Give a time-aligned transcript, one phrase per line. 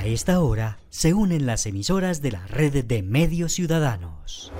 [0.00, 4.50] A esta hora se unen las emisoras de la red de medios ciudadanos.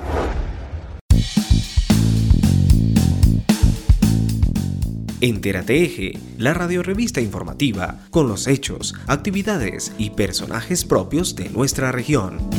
[5.22, 12.50] Entérate Eje, la radiorevista informativa con los hechos, actividades y personajes propios de nuestra región.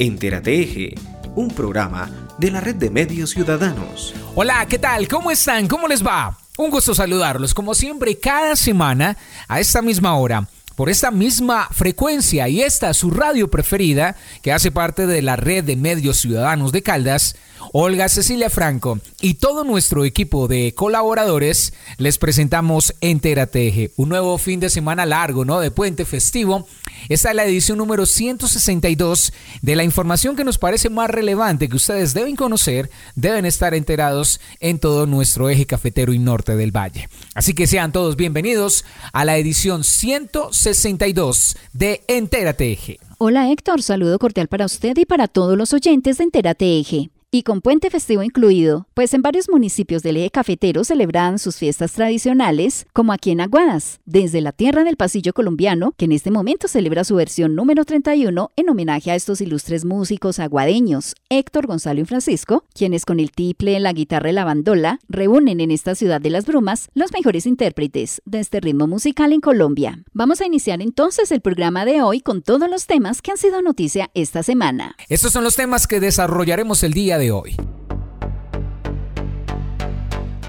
[0.00, 0.94] Entérate Eje,
[1.36, 4.16] un programa de la red de medios ciudadanos.
[4.34, 5.06] Hola, ¿qué tal?
[5.06, 5.68] ¿Cómo están?
[5.68, 6.36] ¿Cómo les va?
[6.58, 12.48] Un gusto saludarlos, como siempre, cada semana a esta misma hora por esta misma frecuencia.
[12.48, 16.82] Y esta su radio preferida, que hace parte de la red de medios ciudadanos de
[16.82, 17.34] Caldas,
[17.72, 24.38] Olga Cecilia Franco y todo nuestro equipo de colaboradores les presentamos Entérate Eje, un nuevo
[24.38, 25.60] fin de semana largo, ¿no?
[25.60, 26.66] De puente festivo.
[27.08, 31.76] Esta es la edición número 162 de la información que nos parece más relevante que
[31.76, 37.08] ustedes deben conocer, deben estar enterados en todo nuestro eje cafetero y norte del valle.
[37.34, 42.98] Así que sean todos bienvenidos a la edición 162 de Entérate Eje.
[43.18, 47.42] Hola Héctor, saludo cordial para usted y para todos los oyentes de Entérate Eje y
[47.42, 52.86] con puente festivo incluido, pues en varios municipios del eje cafetero celebran sus fiestas tradicionales,
[52.94, 57.04] como aquí en Aguadas, desde la tierra del pasillo colombiano, que en este momento celebra
[57.04, 62.64] su versión número 31 en homenaje a estos ilustres músicos aguadeños, Héctor Gonzalo y Francisco,
[62.72, 66.46] quienes con el tiple, la guitarra y la bandola reúnen en esta ciudad de las
[66.46, 70.02] brumas los mejores intérpretes de este ritmo musical en Colombia.
[70.14, 73.60] Vamos a iniciar entonces el programa de hoy con todos los temas que han sido
[73.60, 74.96] noticia esta semana.
[75.10, 77.56] Estos son los temas que desarrollaremos el día de hoy.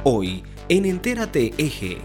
[0.03, 1.97] Hoy en Entérate Eje.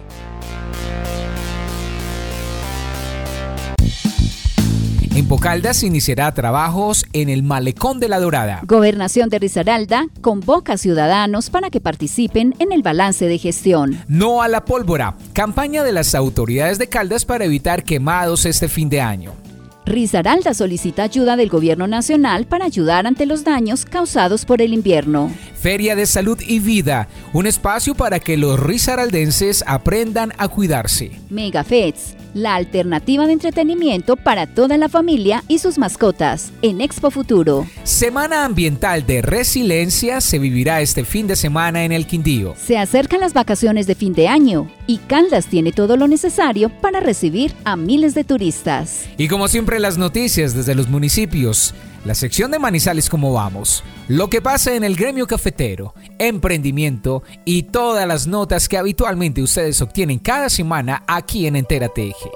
[5.14, 8.60] En Pocaldas iniciará trabajos en el Malecón de la Dorada.
[8.64, 14.00] Gobernación de Risaralda convoca a ciudadanos para que participen en el balance de gestión.
[14.08, 15.16] No a la pólvora.
[15.34, 19.41] Campaña de las autoridades de Caldas para evitar quemados este fin de año.
[19.84, 25.30] Risaralda solicita ayuda del gobierno nacional para ayudar ante los daños causados por el invierno.
[25.54, 31.10] Feria de Salud y Vida, un espacio para que los risaraldenses aprendan a cuidarse.
[31.30, 37.66] Megafets, la alternativa de entretenimiento para toda la familia y sus mascotas, en Expo Futuro.
[37.84, 42.54] Semana Ambiental de Resiliencia se vivirá este fin de semana en el Quindío.
[42.56, 47.00] Se acercan las vacaciones de fin de año y Caldas tiene todo lo necesario para
[47.00, 49.06] recibir a miles de turistas.
[49.16, 51.74] Y como siempre las noticias desde los municipios,
[52.04, 57.64] la sección de Manizales como vamos, lo que pasa en el gremio cafetero, emprendimiento y
[57.64, 62.30] todas las notas que habitualmente ustedes obtienen cada semana aquí en Entérate Eje.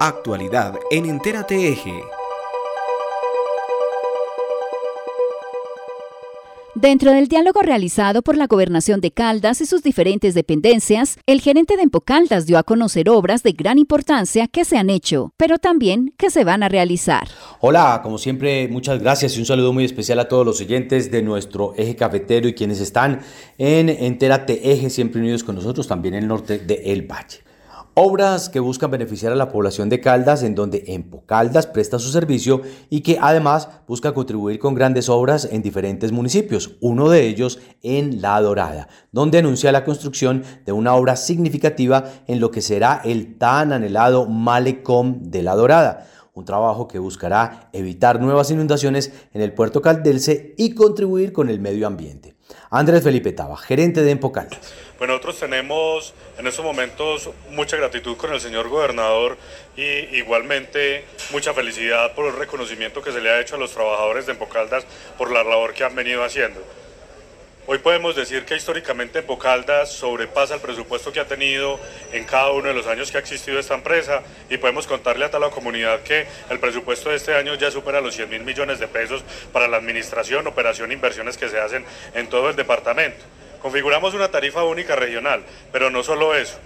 [0.00, 2.02] Actualidad en Entérate Eje.
[6.80, 11.76] Dentro del diálogo realizado por la Gobernación de Caldas y sus diferentes dependencias, el gerente
[11.76, 16.14] de Empocaldas dio a conocer obras de gran importancia que se han hecho, pero también
[16.16, 17.28] que se van a realizar.
[17.60, 21.20] Hola, como siempre, muchas gracias y un saludo muy especial a todos los oyentes de
[21.20, 23.20] nuestro eje cafetero y quienes están
[23.58, 27.49] en Entérate Eje, siempre unidos con nosotros, también en el norte de El Valle.
[27.94, 32.62] Obras que buscan beneficiar a la población de Caldas, en donde Empocaldas presta su servicio
[32.88, 38.22] y que además busca contribuir con grandes obras en diferentes municipios, uno de ellos en
[38.22, 43.38] La Dorada, donde anuncia la construcción de una obra significativa en lo que será el
[43.38, 49.52] tan anhelado Malecón de La Dorada un trabajo que buscará evitar nuevas inundaciones en el
[49.52, 52.36] puerto caldense y contribuir con el medio ambiente.
[52.72, 54.72] Andrés Felipe Taba, gerente de Empocaldas.
[54.96, 59.38] Bueno, nosotros tenemos en estos momentos mucha gratitud con el señor gobernador
[59.76, 59.82] y
[60.16, 64.32] igualmente mucha felicidad por el reconocimiento que se le ha hecho a los trabajadores de
[64.32, 64.84] Empocaldas
[65.18, 66.60] por la labor que han venido haciendo.
[67.66, 71.78] Hoy podemos decir que históricamente Empocaldas sobrepasa el presupuesto que ha tenido
[72.10, 75.30] en cada uno de los años que ha existido esta empresa y podemos contarle a
[75.30, 78.78] toda la comunidad que el presupuesto de este año ya supera los 100 mil millones
[78.80, 79.22] de pesos
[79.52, 81.84] para la administración, operación e inversiones que se hacen
[82.14, 83.24] en todo el departamento.
[83.60, 86.58] Configuramos una tarifa única regional, pero no solo eso.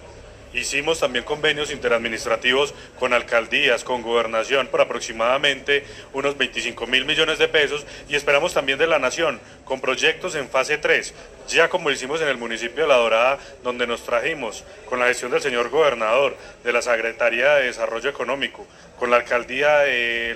[0.55, 7.49] Hicimos también convenios interadministrativos con alcaldías, con gobernación por aproximadamente unos 25 mil millones de
[7.49, 11.13] pesos y esperamos también de la nación con proyectos en fase 3,
[11.49, 15.33] ya como hicimos en el municipio de La Dorada, donde nos trajimos con la gestión
[15.33, 18.65] del señor gobernador, de la Secretaría de Desarrollo Económico,
[18.99, 19.85] con la alcaldía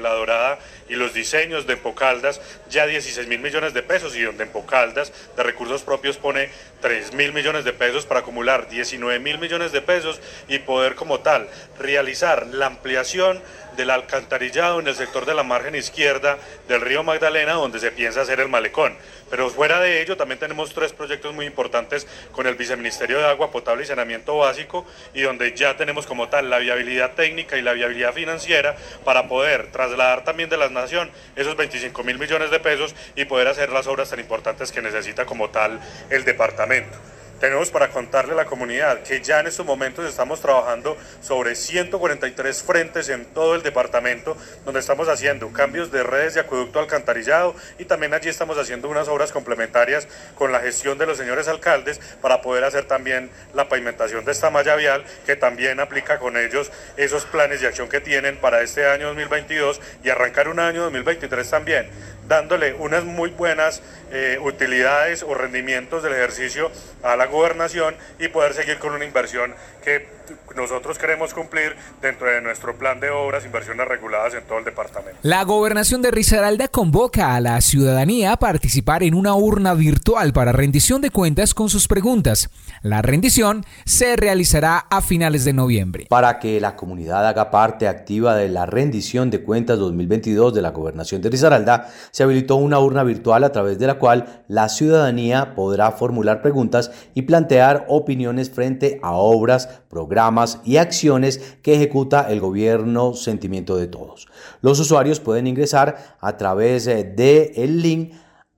[0.00, 0.58] La Dorada
[0.88, 5.42] y los diseños de Empocaldas, ya 16 mil millones de pesos y donde Empocaldas de
[5.42, 6.50] recursos propios pone
[6.80, 11.20] 3 mil millones de pesos para acumular 19 mil millones de pesos y poder como
[11.20, 13.42] tal realizar la ampliación
[13.78, 16.36] del alcantarillado en el sector de la margen izquierda
[16.66, 18.96] del río Magdalena, donde se piensa hacer el malecón.
[19.30, 23.52] Pero fuera de ello, también tenemos tres proyectos muy importantes con el Viceministerio de Agua
[23.52, 24.84] Potable y Saneamiento Básico
[25.14, 29.70] y donde ya tenemos como tal la viabilidad técnica y la viabilidad financiera para poder
[29.70, 33.86] trasladar también de la nación esos 25 mil millones de pesos y poder hacer las
[33.86, 35.78] obras tan importantes que necesita como tal
[36.10, 36.98] el departamento.
[37.40, 42.62] Tenemos para contarle a la comunidad que ya en estos momentos estamos trabajando sobre 143
[42.64, 47.84] frentes en todo el departamento, donde estamos haciendo cambios de redes de acueducto alcantarillado y
[47.84, 52.42] también allí estamos haciendo unas obras complementarias con la gestión de los señores alcaldes para
[52.42, 57.24] poder hacer también la pavimentación de esta malla vial que también aplica con ellos esos
[57.24, 61.88] planes de acción que tienen para este año 2022 y arrancar un año 2023 también
[62.28, 63.82] dándole unas muy buenas
[64.12, 66.70] eh, utilidades o rendimientos del ejercicio
[67.02, 69.54] a la gobernación y poder seguir con una inversión
[69.84, 70.18] que
[70.56, 75.18] nosotros queremos cumplir dentro de nuestro plan de obras, inversiones reguladas en todo el departamento.
[75.22, 80.52] La gobernación de Risaralda convoca a la ciudadanía a participar en una urna virtual para
[80.52, 82.50] rendición de cuentas con sus preguntas.
[82.82, 86.06] La rendición se realizará a finales de noviembre.
[86.08, 90.70] Para que la comunidad haga parte activa de la rendición de cuentas 2022 de la
[90.70, 95.54] gobernación de Risaralda, se habilitó una urna virtual a través de la cual la ciudadanía
[95.54, 102.40] podrá formular preguntas y plantear opiniones frente a obras, programas y acciones que ejecuta el
[102.40, 104.28] gobierno Sentimiento de Todos.
[104.60, 108.12] Los usuarios pueden ingresar a través eh, de link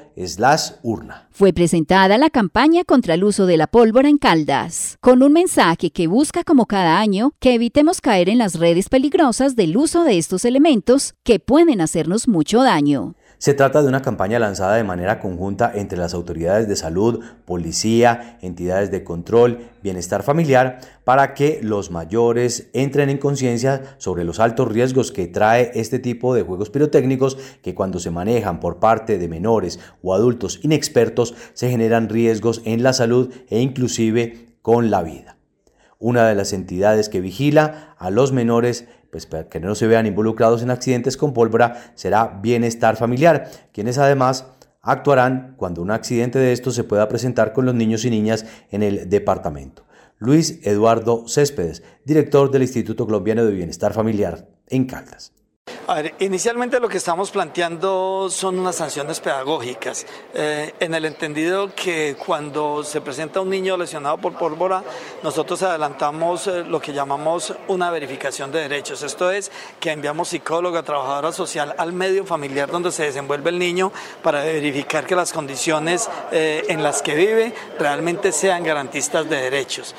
[1.31, 5.89] Fue presentada la campaña contra el uso de la pólvora en Caldas, con un mensaje
[5.89, 10.17] que busca como cada año que evitemos caer en las redes peligrosas del uso de
[10.17, 13.15] estos elementos que pueden hacernos mucho daño.
[13.43, 18.37] Se trata de una campaña lanzada de manera conjunta entre las autoridades de salud, policía,
[18.41, 24.71] entidades de control, bienestar familiar, para que los mayores entren en conciencia sobre los altos
[24.71, 29.27] riesgos que trae este tipo de juegos pirotécnicos que cuando se manejan por parte de
[29.27, 35.32] menores o adultos inexpertos se generan riesgos en la salud e inclusive con la vida.
[36.03, 40.05] Una de las entidades que vigila a los menores pues para que no se vean
[40.05, 44.47] involucrados en accidentes con pólvora, será Bienestar Familiar, quienes además
[44.81, 48.83] actuarán cuando un accidente de estos se pueda presentar con los niños y niñas en
[48.83, 49.85] el departamento.
[50.17, 55.32] Luis Eduardo Céspedes, director del Instituto Colombiano de Bienestar Familiar en Caldas.
[55.85, 61.75] A ver, inicialmente lo que estamos planteando son unas sanciones pedagógicas, eh, en el entendido
[61.75, 64.83] que cuando se presenta un niño lesionado por pólvora,
[65.23, 69.03] nosotros adelantamos eh, lo que llamamos una verificación de derechos.
[69.03, 73.91] Esto es que enviamos psicóloga, trabajadora social al medio familiar donde se desenvuelve el niño
[74.21, 79.95] para verificar que las condiciones eh, en las que vive realmente sean garantistas de derechos.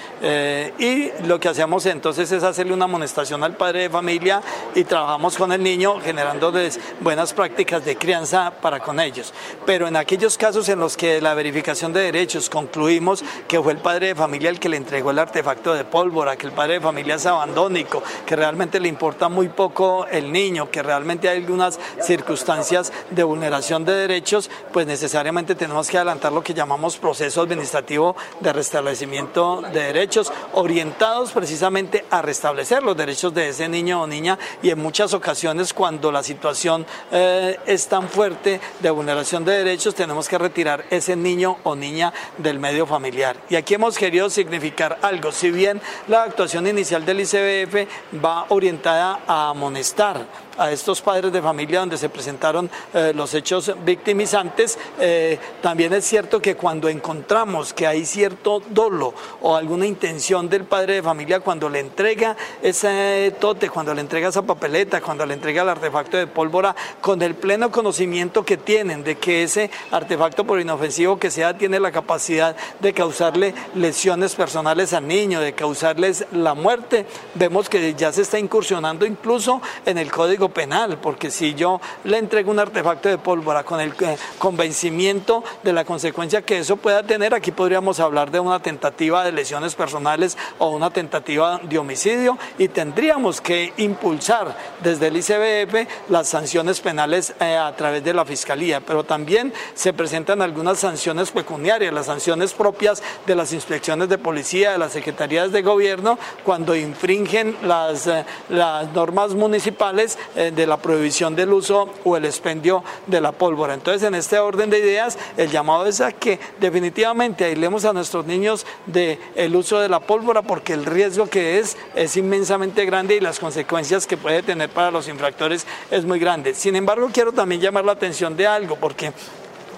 [0.78, 4.42] y lo que hacemos entonces es hacerle una amonestación al padre de familia
[4.74, 9.32] y trabajamos con el niño generándoles buenas prácticas de crianza para con ellos.
[9.66, 13.78] Pero en aquellos casos en los que la verificación de derechos concluimos que fue el
[13.78, 16.80] padre de familia el que le entregó el artefacto de pólvora, que el padre de
[16.80, 21.78] familia es abandónico, que realmente le importa muy poco el niño, que realmente hay algunas
[22.02, 28.16] circunstancias de vulneración de derechos, pues necesariamente tenemos que adelantar lo que llamamos proceso administrativo
[28.40, 34.38] de restablecimiento de derechos, orientados precisamente a restablecer los derechos de ese niño o niña
[34.62, 35.43] y en muchas ocasiones
[35.74, 41.16] cuando la situación eh, es tan fuerte de vulneración de derechos, tenemos que retirar ese
[41.16, 43.36] niño o niña del medio familiar.
[43.50, 45.32] Y aquí hemos querido significar algo.
[45.32, 50.24] Si bien la actuación inicial del ICBF va orientada a amonestar
[50.58, 56.04] a estos padres de familia donde se presentaron eh, los hechos victimizantes, eh, también es
[56.04, 61.40] cierto que cuando encontramos que hay cierto dolo o alguna intención del padre de familia
[61.40, 66.16] cuando le entrega ese tote, cuando le entrega esa papeleta, cuando le entrega el artefacto
[66.16, 71.30] de pólvora, con el pleno conocimiento que tienen de que ese artefacto por inofensivo que
[71.30, 77.68] sea tiene la capacidad de causarle lesiones personales al niño, de causarles la muerte, vemos
[77.68, 82.50] que ya se está incursionando incluso en el código penal, porque si yo le entrego
[82.50, 87.34] un artefacto de pólvora con el eh, convencimiento de la consecuencia que eso pueda tener,
[87.34, 92.68] aquí podríamos hablar de una tentativa de lesiones personales o una tentativa de homicidio y
[92.68, 98.80] tendríamos que impulsar desde el ICBF las sanciones penales eh, a través de la Fiscalía,
[98.80, 104.72] pero también se presentan algunas sanciones pecuniarias, las sanciones propias de las inspecciones de policía,
[104.72, 111.36] de las secretarías de gobierno, cuando infringen las, eh, las normas municipales de la prohibición
[111.36, 113.74] del uso o el expendio de la pólvora.
[113.74, 118.26] Entonces, en este orden de ideas, el llamado es a que definitivamente aislemos a nuestros
[118.26, 123.16] niños del el uso de la pólvora porque el riesgo que es es inmensamente grande
[123.16, 126.54] y las consecuencias que puede tener para los infractores es muy grande.
[126.54, 129.12] Sin embargo, quiero también llamar la atención de algo porque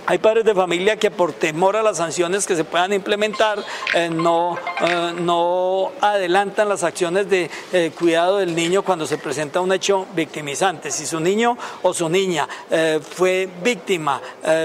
[0.06, 4.08] hay padres de familia que por temor a las sanciones que se puedan implementar eh,
[4.08, 9.72] no, eh, no adelantan las acciones de eh, cuidado del niño cuando se presenta un
[9.72, 10.92] hecho victimizante.
[10.92, 12.48] Si su niño o su niña
[13.00, 14.20] fue víctima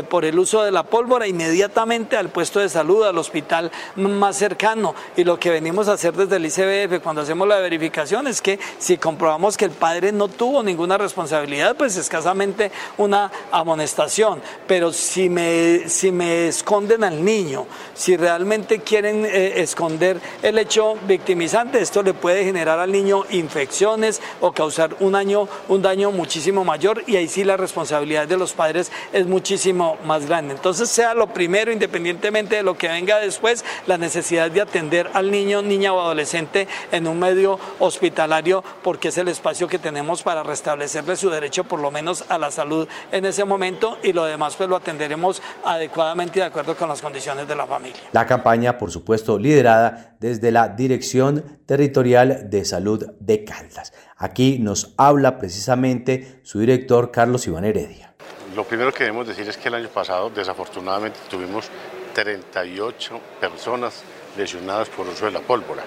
[0.10, 4.93] por el uso de la pólvora, inmediatamente al puesto de salud, al hospital más cercano.
[5.15, 8.60] Y lo que venimos a hacer desde el ICBF cuando hacemos la verificación es que
[8.77, 14.41] si comprobamos que el padre no tuvo ninguna responsabilidad, pues escasamente una amonestación.
[14.67, 20.96] Pero si me, si me esconden al niño, si realmente quieren eh, esconder el hecho
[21.08, 26.64] victimizante, esto le puede generar al niño infecciones o causar un daño, un daño muchísimo
[26.64, 30.54] mayor y ahí sí la responsabilidad de los padres es muchísimo más grande.
[30.54, 35.32] Entonces sea lo primero, independientemente de lo que venga después, la necesidad de atender al
[35.32, 40.44] niño, niña o adolescente en un medio hospitalario porque es el espacio que tenemos para
[40.44, 44.56] restablecerle su derecho por lo menos a la salud en ese momento y lo demás
[44.56, 45.21] pues lo atenderemos
[45.63, 48.01] adecuadamente y de acuerdo con las condiciones de la familia.
[48.12, 53.94] La campaña, por supuesto, liderada desde la Dirección Territorial de Salud de Caldas.
[54.18, 58.13] Aquí nos habla precisamente su director, Carlos Iván Heredia.
[58.56, 61.70] Lo primero que debemos decir es que el año pasado, desafortunadamente, tuvimos
[62.13, 64.04] 38 personas
[64.38, 65.84] lesionadas por uso de la pólvora,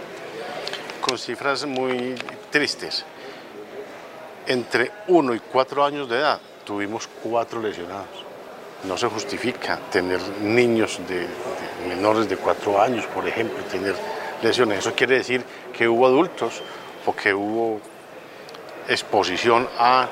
[1.00, 2.14] con cifras muy
[2.50, 3.04] tristes.
[4.46, 8.23] Entre 1 y 4 años de edad tuvimos 4 lesionados
[8.86, 11.26] no se justifica tener niños de,
[11.88, 13.94] menores de cuatro años, por ejemplo, tener
[14.42, 14.80] lesiones.
[14.80, 15.42] Eso quiere decir
[15.76, 16.62] que hubo adultos
[17.06, 17.80] o que hubo
[18.88, 20.08] exposición a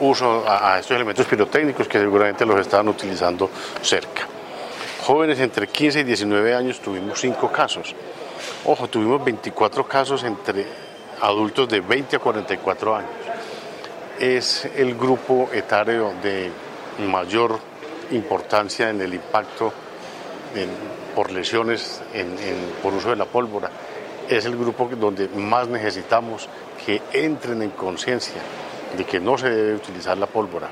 [0.00, 3.50] uso a, estos elementos pirotécnicos que seguramente los estaban utilizando
[3.82, 4.26] cerca.
[5.04, 7.94] Jóvenes entre 15 y 19 años tuvimos cinco casos.
[8.64, 10.66] Ojo, tuvimos 24 casos entre
[11.20, 13.10] adultos de 20 a 44 años.
[14.18, 16.50] Es el grupo etario de
[16.98, 17.58] mayor
[18.10, 19.72] importancia en el impacto
[21.14, 22.00] por lesiones
[22.82, 23.70] por uso de la pólvora.
[24.28, 26.48] Es el grupo donde más necesitamos
[26.84, 28.40] que entren en conciencia
[28.96, 30.68] de que no se debe utilizar la pólvora.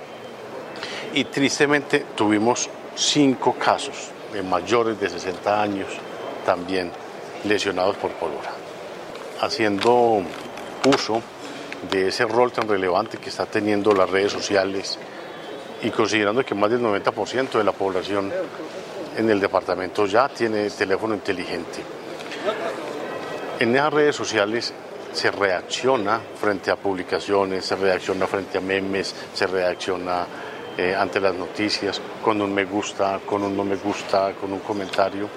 [1.15, 5.89] Y tristemente tuvimos cinco casos de mayores de 60 años
[6.45, 6.91] también
[7.45, 8.51] lesionados por pólvora.
[9.41, 10.23] Haciendo
[10.85, 11.23] uso
[11.91, 14.99] de ese rol tan relevante que está teniendo las redes sociales,
[15.83, 18.33] y considerando que más del 90% de la población
[19.17, 21.83] en el departamento ya tiene teléfono inteligente.
[23.59, 24.73] En esas redes sociales
[25.13, 30.27] se reacciona frente a publicaciones, se reacciona frente a memes, se reacciona
[30.77, 34.61] eh, ante las noticias con un me gusta, con un no me gusta, con un
[34.61, 35.29] comentario.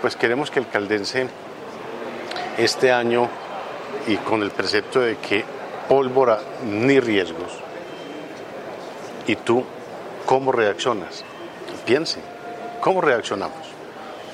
[0.00, 1.26] Pues queremos que el caldense
[2.56, 3.28] este año
[4.06, 5.44] y con el precepto de que
[5.88, 7.58] pólvora ni riesgos,
[9.26, 9.64] ¿Y tú
[10.26, 11.24] cómo reaccionas?
[11.84, 12.20] Piense,
[12.80, 13.58] ¿cómo reaccionamos?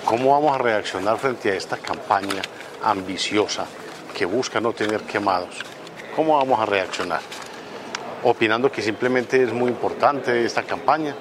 [0.05, 2.41] ¿Cómo vamos a reaccionar frente a esta campaña
[2.83, 3.67] ambiciosa
[4.17, 5.59] que busca no tener quemados?
[6.15, 7.21] ¿Cómo vamos a reaccionar?
[8.23, 11.15] ¿Opinando que simplemente es muy importante esta campaña?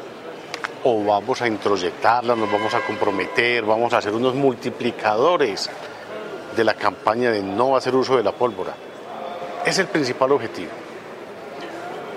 [0.84, 5.70] ¿O vamos a introyectarla, nos vamos a comprometer, vamos a hacer unos multiplicadores
[6.56, 8.76] de la campaña de no hacer uso de la pólvora?
[9.66, 10.85] Es el principal objetivo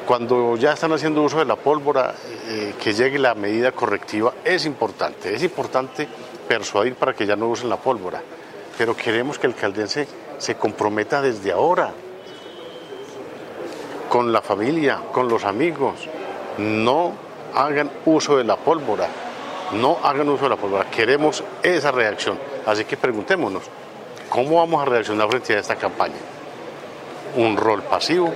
[0.08, 2.14] cuando ya están haciendo uso de la pólvora,
[2.46, 5.34] eh, que llegue la medida correctiva es importante.
[5.34, 6.08] Es importante
[6.48, 8.22] persuadir para que ya no usen la pólvora,
[8.78, 11.92] pero queremos que el caldense se comprometa desde ahora
[14.08, 16.08] con la familia, con los amigos.
[16.56, 17.12] No
[17.54, 19.08] hagan uso de la pólvora,
[19.74, 20.90] no hagan uso de la pólvora.
[20.90, 22.38] Queremos esa reacción.
[22.64, 23.64] Así que preguntémonos,
[24.30, 26.16] ¿cómo vamos a reaccionar frente a esta campaña?
[27.36, 28.32] ¿Un rol pasivo?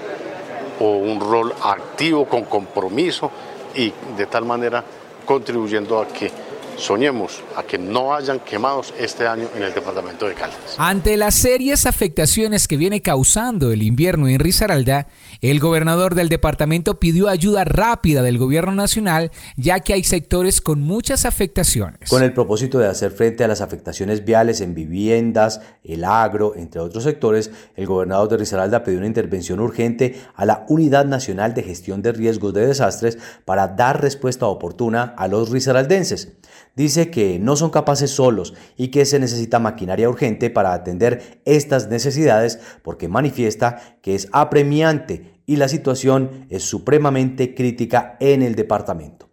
[0.83, 3.31] O un rol activo con compromiso
[3.77, 4.85] y de tal manera
[5.25, 6.31] contribuyendo a que
[6.77, 10.77] soñemos a que no hayan quemados este año en el departamento de Caldas.
[10.79, 15.07] Ante las serias afectaciones que viene causando el invierno en Risaralda,
[15.41, 20.81] el gobernador del departamento pidió ayuda rápida del gobierno nacional, ya que hay sectores con
[20.81, 22.09] muchas afectaciones.
[22.09, 26.81] Con el propósito de hacer frente a las afectaciones viales en viviendas, el agro, entre
[26.81, 31.63] otros sectores, el gobernador de Risaralda pidió una intervención urgente a la Unidad Nacional de
[31.63, 36.33] Gestión de Riesgos de Desastres para dar respuesta oportuna a los risaraldenses
[36.77, 41.89] dice que no son capaces solos y que se necesita maquinaria urgente para atender estas
[41.89, 49.29] necesidades porque manifiesta que es apremiante y la situación es supremamente crítica en el departamento.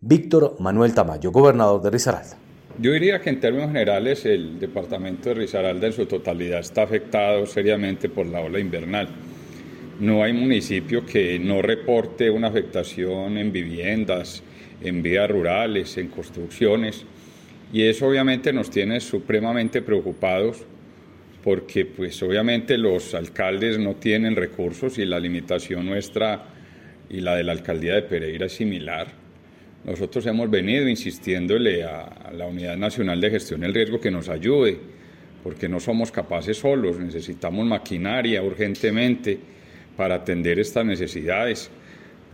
[0.00, 2.36] Víctor Manuel Tamayo, gobernador de Risaralda.
[2.78, 7.46] Yo diría que en términos generales el departamento de Risaralda en su totalidad está afectado
[7.46, 9.08] seriamente por la ola invernal.
[10.00, 14.42] No hay municipio que no reporte una afectación en viviendas,
[14.84, 17.04] en vías rurales, en construcciones,
[17.72, 20.64] y eso obviamente nos tiene supremamente preocupados
[21.42, 26.46] porque pues obviamente los alcaldes no tienen recursos y la limitación nuestra
[27.10, 29.08] y la de la alcaldía de Pereira es similar.
[29.84, 34.78] Nosotros hemos venido insistiéndole a, la Unidad Nacional de Gestión del Riesgo que nos ayude,
[35.42, 39.38] porque no somos capaces solos, necesitamos maquinaria urgentemente
[39.98, 41.70] para atender estas necesidades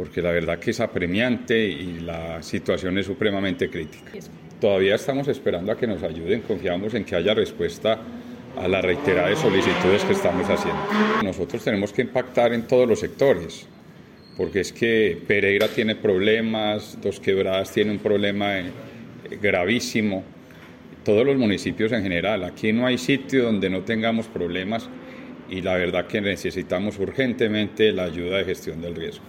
[0.00, 4.12] porque la verdad que es apremiante y la situación es supremamente crítica.
[4.58, 8.00] Todavía estamos esperando a que nos ayuden, confiamos en que haya respuesta
[8.56, 10.80] a las reiteradas solicitudes que estamos haciendo.
[11.22, 13.66] Nosotros tenemos que impactar en todos los sectores,
[14.38, 18.72] porque es que Pereira tiene problemas, Dos Quebradas tiene un problema eh,
[19.42, 20.24] gravísimo,
[21.04, 22.44] todos los municipios en general.
[22.44, 24.88] Aquí no hay sitio donde no tengamos problemas
[25.50, 29.24] y la verdad que necesitamos urgentemente la ayuda de gestión del riesgo.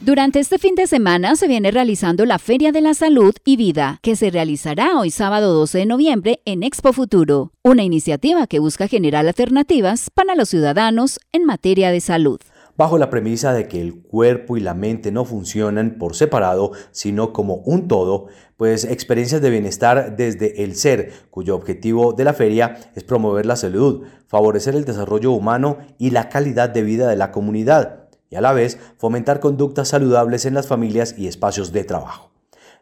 [0.00, 3.98] Durante este fin de semana se viene realizando la Feria de la Salud y Vida,
[4.00, 8.86] que se realizará hoy sábado 12 de noviembre en Expo Futuro, una iniciativa que busca
[8.86, 12.38] generar alternativas para los ciudadanos en materia de salud.
[12.76, 17.32] Bajo la premisa de que el cuerpo y la mente no funcionan por separado, sino
[17.32, 22.76] como un todo, pues experiencias de bienestar desde el ser, cuyo objetivo de la feria
[22.94, 27.32] es promover la salud, favorecer el desarrollo humano y la calidad de vida de la
[27.32, 32.30] comunidad y a la vez fomentar conductas saludables en las familias y espacios de trabajo.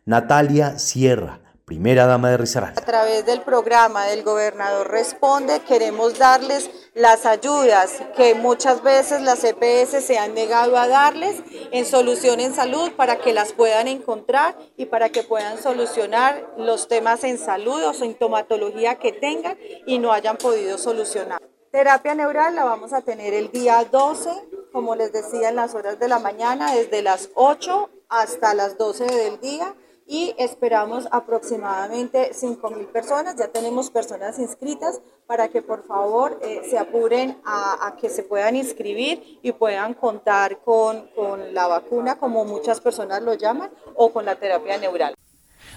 [0.05, 2.81] Natalia Sierra, primera dama de Risaralda.
[2.81, 9.43] A través del programa del gobernador Responde queremos darles las ayudas que muchas veces las
[9.43, 14.57] EPS se han negado a darles en solución en salud para que las puedan encontrar
[14.77, 20.13] y para que puedan solucionar los temas en salud o sintomatología que tengan y no
[20.13, 21.43] hayan podido solucionar.
[21.73, 24.31] Terapia neural la vamos a tener el día 12
[24.77, 29.07] como les decía, en las horas de la mañana, desde las 8 hasta las 12
[29.07, 29.75] del día
[30.07, 33.37] y esperamos aproximadamente 5 mil personas.
[33.37, 38.55] Ya tenemos personas inscritas para que por favor eh, se apuren a, que se puedan
[38.55, 44.27] inscribir y puedan contar con, con la vacuna, como muchas personas lo llaman, o con
[44.27, 45.17] la terapia neural.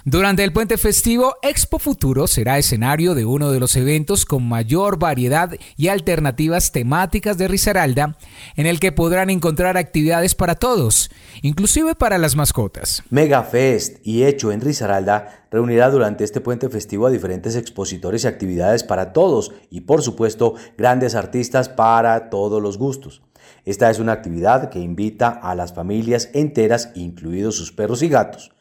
[0.06, 4.98] Durante el puente festivo, Expo Futuro será escenario de uno de los eventos con mayor
[4.98, 8.16] variedad y alternativas temáticas de Risaralda,
[8.56, 11.10] en el que podrán encontrar actividades para todos,
[11.42, 13.02] inclusive para las mascotas.
[13.10, 18.84] Megafest y Hecho en Risaralda reunirá durante este puente festivo a diferentes expositores y actividades
[18.84, 23.22] para todos y por supuesto grandes artistas para todos los gustos.
[23.66, 28.52] Esta es una actividad que invita a las familias enteras, incluidos sus perros y gatos,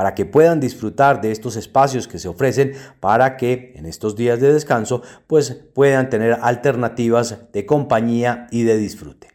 [0.00, 4.40] para que puedan disfrutar de estos espacios que se ofrecen para que en estos días
[4.40, 9.28] de descanso pues puedan tener alternativas de compañía y de disfrute.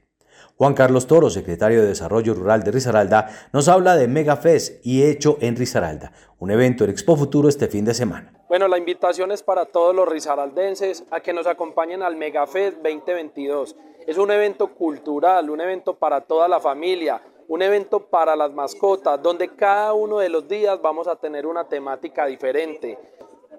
[0.58, 5.38] Juan Carlos Toro, secretario de Desarrollo Rural de Risaralda, nos habla de Megafest y Hecho
[5.40, 8.34] en Risaralda, un evento en Expo Futuro este fin de semana.
[8.50, 13.76] Bueno, la invitación es para todos los risaraldenses a que nos acompañen al Megafest 2022.
[14.08, 19.22] Es un evento cultural, un evento para toda la familia, un evento para las mascotas,
[19.22, 22.98] donde cada uno de los días vamos a tener una temática diferente.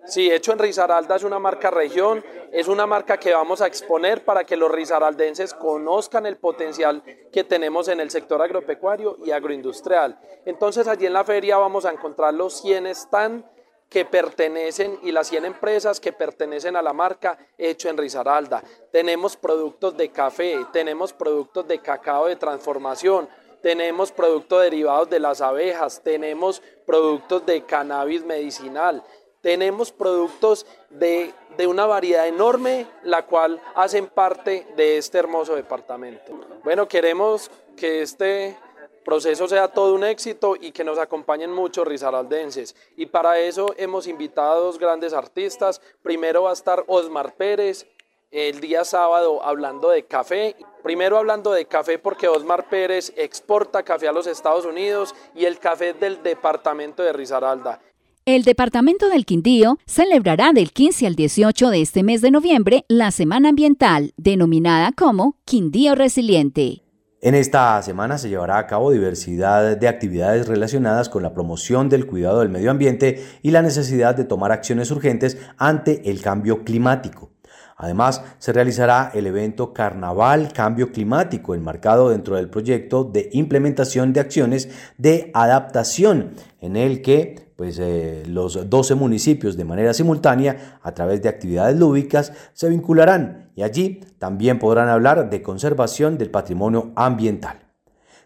[0.06, 4.24] Sí, hecho en Risaralda es una marca región, es una marca que vamos a exponer
[4.24, 10.16] para que los risaraldenses conozcan el potencial que tenemos en el sector agropecuario y agroindustrial.
[10.44, 13.44] Entonces allí en la feria vamos a encontrar los 100 stand
[13.88, 18.62] que pertenecen y las 100 empresas que pertenecen a la marca hecho en Risaralda.
[18.92, 23.28] Tenemos productos de café, tenemos productos de cacao de transformación,
[23.66, 29.02] tenemos productos derivados de las abejas, tenemos productos de cannabis medicinal,
[29.40, 31.34] tenemos productos de,
[31.66, 36.32] una variedad enorme, la cual hacen parte de este hermoso departamento.
[36.62, 38.56] Bueno, queremos que este
[39.04, 42.76] proceso sea todo un éxito y que nos acompañen muchos risaraldenses.
[42.96, 45.82] Y para eso hemos invitado a dos grandes artistas.
[46.02, 47.84] Primero va a estar Osmar Pérez
[48.30, 50.56] el día sábado hablando de café.
[50.82, 55.58] Primero hablando de café porque Osmar Pérez exporta café a los Estados Unidos y el
[55.58, 57.80] café del departamento de Risaralda.
[58.24, 63.12] El Departamento del Quindío celebrará del 15 al 18 de este mes de noviembre la
[63.12, 66.82] Semana Ambiental, denominada como Quindío Resiliente.
[67.22, 72.06] En esta semana se llevará a cabo diversidad de actividades relacionadas con la promoción del
[72.06, 77.30] cuidado del medio ambiente y la necesidad de tomar acciones urgentes ante el cambio climático.
[77.76, 84.20] Además, se realizará el evento Carnaval Cambio Climático, enmarcado dentro del proyecto de implementación de
[84.20, 90.92] acciones de adaptación, en el que pues, eh, los 12 municipios de manera simultánea, a
[90.94, 96.92] través de actividades lúdicas, se vincularán y allí también podrán hablar de conservación del patrimonio
[96.96, 97.60] ambiental.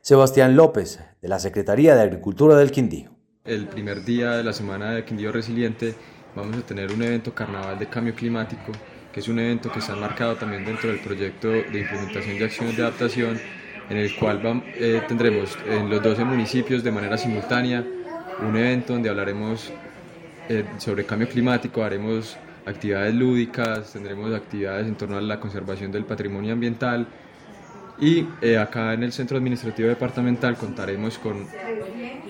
[0.00, 3.10] Sebastián López, de la Secretaría de Agricultura del Quindío.
[3.44, 5.94] El primer día de la semana de Quindío Resiliente
[6.36, 8.72] vamos a tener un evento Carnaval de Cambio Climático
[9.12, 12.76] que es un evento que está marcado también dentro del proyecto de implementación de acciones
[12.76, 13.40] de adaptación,
[13.88, 17.84] en el cual eh, tendremos en los 12 municipios de manera simultánea
[18.40, 19.72] un evento donde hablaremos
[20.48, 26.04] eh, sobre cambio climático, haremos actividades lúdicas, tendremos actividades en torno a la conservación del
[26.04, 27.06] patrimonio ambiental
[27.98, 31.46] y eh, acá en el Centro Administrativo Departamental contaremos con,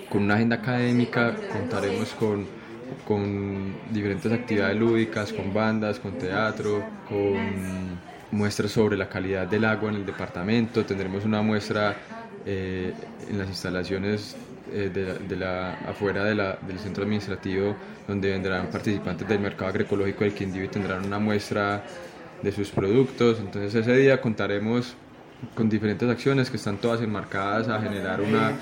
[0.09, 2.60] con una agenda académica, contaremos con
[3.07, 7.98] con diferentes actividades lúdicas, con bandas, con teatro, con
[8.33, 10.85] muestras sobre la calidad del agua en el departamento.
[10.85, 11.96] Tendremos una muestra
[12.46, 12.92] eh,
[13.29, 14.37] en las instalaciones
[14.72, 14.90] eh,
[15.29, 17.74] de, la, afuera del centro administrativo,
[18.07, 21.83] donde vendrán participantes del mercado agroecológico del Quindío y tendrán una muestra
[22.42, 23.40] de sus productos.
[23.40, 24.94] Entonces ese día contaremos
[25.55, 28.59] con diferentes acciones que están todas enmarcadas a generar una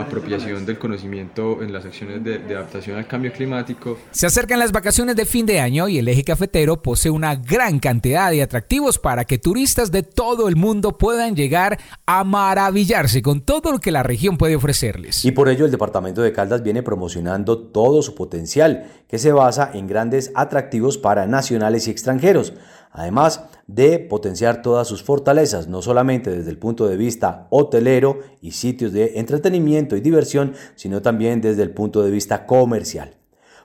[0.00, 3.98] apropiación del conocimiento en las acciones de, adaptación al cambio climático.
[4.10, 7.78] Se acercan las vacaciones de fin de año y el eje cafetero posee una gran
[7.78, 13.40] cantidad de atractivos para que turistas de todo el mundo puedan llegar a maravillarse con
[13.40, 15.24] todo lo que la región puede ofrecerles.
[15.24, 19.70] Y por ello el departamento de Caldas viene promocionando todo su potencial, que se basa
[19.74, 22.54] en grandes atractivos para nacionales y extranjeros
[22.94, 28.52] además de potenciar todas sus fortalezas, no solamente desde el punto de vista hotelero y
[28.52, 33.16] sitios de entretenimiento y diversión, sino también desde el punto de vista comercial.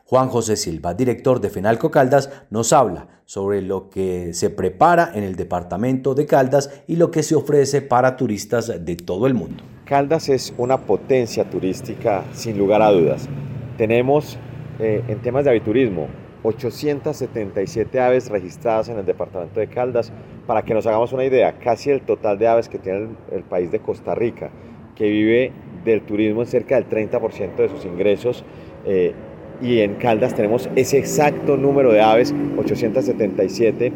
[0.05, 5.23] Juan José Silva, director de Fenalco Caldas, nos habla sobre lo que se prepara en
[5.23, 9.63] el departamento de Caldas y lo que se ofrece para turistas de todo el mundo.
[9.85, 13.29] Caldas es una potencia turística sin lugar a dudas.
[13.77, 14.39] Tenemos
[14.79, 16.07] eh, en temas de aviturismo
[16.43, 20.11] 877 aves registradas en el departamento de Caldas.
[20.47, 23.71] Para que nos hagamos una idea, casi el total de aves que tiene el, país
[23.71, 24.49] de Costa Rica,
[24.95, 25.51] que vive
[25.85, 28.43] del turismo en cerca del 30% de sus ingresos.
[28.85, 29.13] Eh,
[29.61, 33.91] y en Caldas tenemos ese exacto número de aves, 877,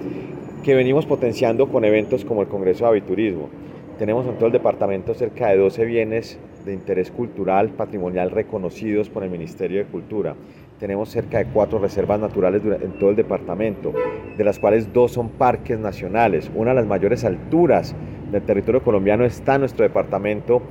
[0.64, 3.50] que venimos potenciando con eventos como el Congreso de Aviturismo.
[3.98, 9.24] Tenemos en todo el departamento cerca de 12 bienes de interés cultural, patrimonial reconocidos por
[9.24, 10.36] el Ministerio de Cultura
[10.84, 13.94] tenemos cerca de cuatro reservas naturales en todo el departamento,
[14.38, 16.52] de las cuales dos son parques nacionales.
[16.54, 17.96] Una de las mayores alturas
[18.30, 20.62] del territorio colombiano está en nuestro departamento,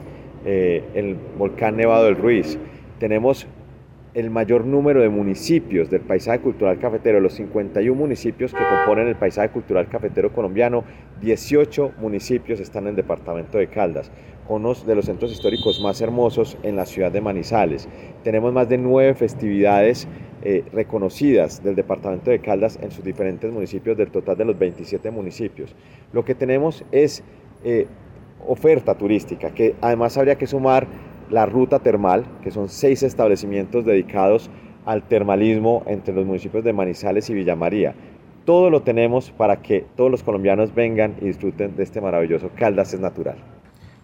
[0.44, 2.58] eh, el volcán Nevado del Ruiz.
[2.98, 3.46] Tenemos
[4.12, 9.16] el mayor número de municipios del paisaje cultural cafetero, los 51 municipios que componen el
[9.16, 10.84] paisaje cultural cafetero colombiano,
[11.22, 14.10] 18 municipios están en el departamento de Caldas,
[14.48, 17.88] uno de los centros históricos más hermosos en la ciudad de Manizales.
[18.22, 20.08] Tenemos más de nueve festividades
[20.42, 25.10] eh, reconocidas del departamento de Caldas en sus diferentes municipios, del total de los 27
[25.10, 25.74] municipios.
[26.12, 27.22] Lo que tenemos es
[27.64, 27.86] eh,
[28.46, 30.86] oferta turística, que además habría que sumar
[31.30, 34.50] la ruta termal, que son seis establecimientos dedicados
[34.84, 37.94] al termalismo entre los municipios de Manizales y Villa María.
[38.44, 42.92] Todo lo tenemos para que todos los colombianos vengan y disfruten de este maravilloso Caldas
[42.92, 43.36] es natural.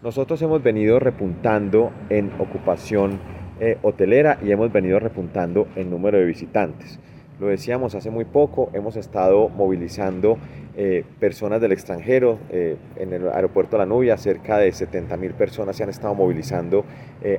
[0.00, 3.18] Nosotros hemos venido repuntando en ocupación
[3.58, 7.00] eh, hotelera y hemos venido repuntando en número de visitantes.
[7.40, 10.38] Lo decíamos hace muy poco, hemos estado movilizando
[10.76, 12.38] eh, personas del extranjero.
[12.50, 16.84] Eh, en el aeropuerto La Nubia, cerca de 70 mil personas se han estado movilizando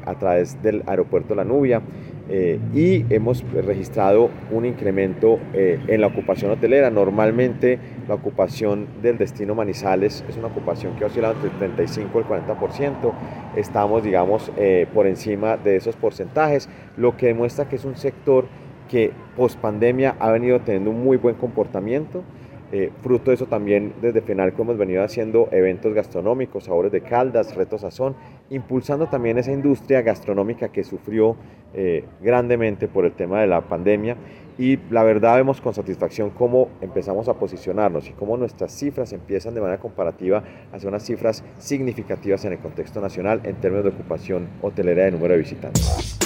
[0.06, 1.82] a través del aeropuerto La Nubia
[2.30, 6.92] y hemos registrado un incremento en la ocupación hotelera.
[6.92, 12.12] Normalmente la ocupación del destino Manizales es una ocupación que ha oscilado entre el 35
[12.13, 13.12] y el 40%.
[13.56, 14.52] Estamos, digamos,
[14.94, 18.46] por encima de esos porcentajes, lo que demuestra que es un sector
[18.89, 22.24] que post pandemia ha venido teniendo un muy buen comportamiento.
[22.71, 27.55] Eh, fruto de eso también desde FENALCO hemos venido haciendo eventos gastronómicos, sabores de caldas,
[27.55, 28.15] retos sazón,
[28.49, 31.36] impulsando también esa industria gastronómica que sufrió
[31.73, 34.17] eh, grandemente por el tema de la pandemia
[34.60, 39.55] y la verdad vemos con satisfacción cómo empezamos a posicionarnos y cómo nuestras cifras empiezan
[39.55, 43.91] de manera comparativa a ser unas cifras significativas en el contexto nacional en términos de
[43.91, 46.17] ocupación hotelera de número de visitantes.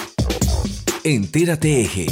[1.03, 2.07] Entérate Eje.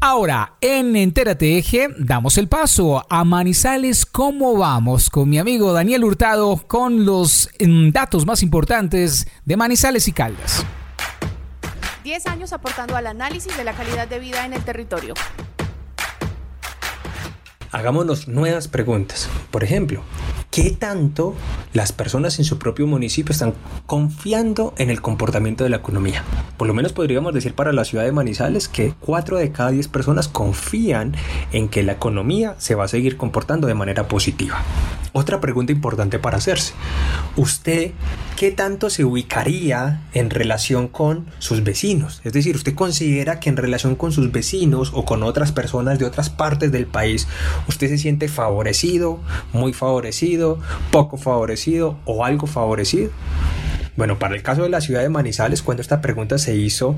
[0.00, 4.06] Ahora, en Entérate Eje, damos el paso a Manizales.
[4.06, 5.10] ¿Cómo vamos?
[5.10, 10.64] Con mi amigo Daniel Hurtado con los mm, datos más importantes de Manizales y Caldas.
[12.04, 15.14] 10 años aportando al análisis de la calidad de vida en el territorio.
[17.72, 19.28] Hagámonos nuevas preguntas.
[19.50, 20.04] Por ejemplo,
[20.50, 21.34] ¿qué tanto
[21.72, 23.54] las personas en su propio municipio están
[23.86, 26.24] confiando en el comportamiento de la economía?
[26.56, 29.88] Por lo menos podríamos decir para la ciudad de Manizales que 4 de cada 10
[29.88, 31.14] personas confían
[31.52, 34.62] en que la economía se va a seguir comportando de manera positiva.
[35.12, 36.74] Otra pregunta importante para hacerse.
[37.36, 37.92] ¿Usted
[38.36, 42.20] qué tanto se ubicaría en relación con sus vecinos?
[42.24, 46.04] Es decir, ¿usted considera que en relación con sus vecinos o con otras personas de
[46.04, 47.26] otras partes del país,
[47.68, 49.18] usted se siente favorecido,
[49.52, 50.37] muy favorecido,
[50.90, 53.10] poco favorecido o algo favorecido?
[53.98, 56.94] Bueno, para el caso de la ciudad de Manizales, cuando esta pregunta se hizo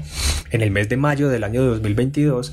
[0.50, 2.52] en el mes de mayo del año 2022,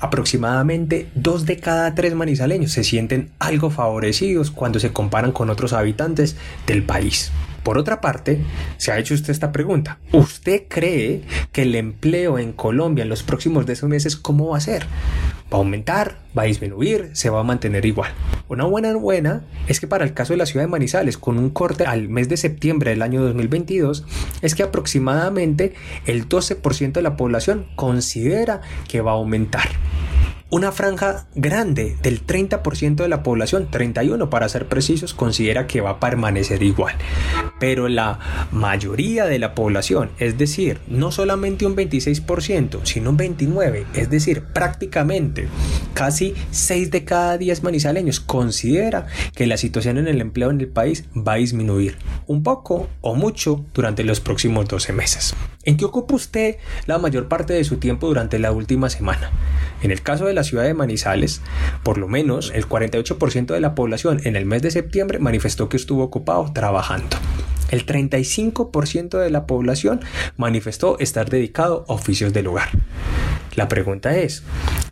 [0.00, 5.72] aproximadamente dos de cada tres manizaleños se sienten algo favorecidos cuando se comparan con otros
[5.72, 7.30] habitantes del país.
[7.64, 8.44] Por otra parte,
[8.76, 9.98] se ha hecho usted esta pregunta.
[10.12, 14.60] ¿Usted cree que el empleo en Colombia en los próximos 10 meses cómo va a
[14.60, 14.84] ser?
[15.50, 16.18] ¿Va a aumentar?
[16.36, 17.08] ¿Va a disminuir?
[17.14, 18.12] ¿Se va a mantener igual?
[18.48, 21.48] Una buena buena es que para el caso de la ciudad de Manizales, con un
[21.48, 24.04] corte al mes de septiembre del año 2022,
[24.42, 25.72] es que aproximadamente
[26.04, 29.70] el 12% de la población considera que va a aumentar
[30.50, 35.90] una franja grande del 30% de la población, 31 para ser precisos, considera que va
[35.90, 36.94] a permanecer igual.
[37.58, 38.18] Pero la
[38.52, 44.44] mayoría de la población, es decir, no solamente un 26%, sino un 29%, es decir,
[44.44, 45.48] prácticamente
[45.94, 50.68] casi 6 de cada 10 manizaleños considera que la situación en el empleo en el
[50.68, 55.34] país va a disminuir un poco o mucho durante los próximos 12 meses.
[55.64, 59.30] ¿En qué ocupa usted la mayor parte de su tiempo durante la última semana?
[59.82, 61.40] En el caso de la ciudad de Manizales,
[61.82, 65.76] por lo menos el 48% de la población en el mes de septiembre manifestó que
[65.76, 67.16] estuvo ocupado trabajando.
[67.70, 70.00] El 35% de la población
[70.36, 72.68] manifestó estar dedicado a oficios del hogar.
[73.56, 74.42] La pregunta es,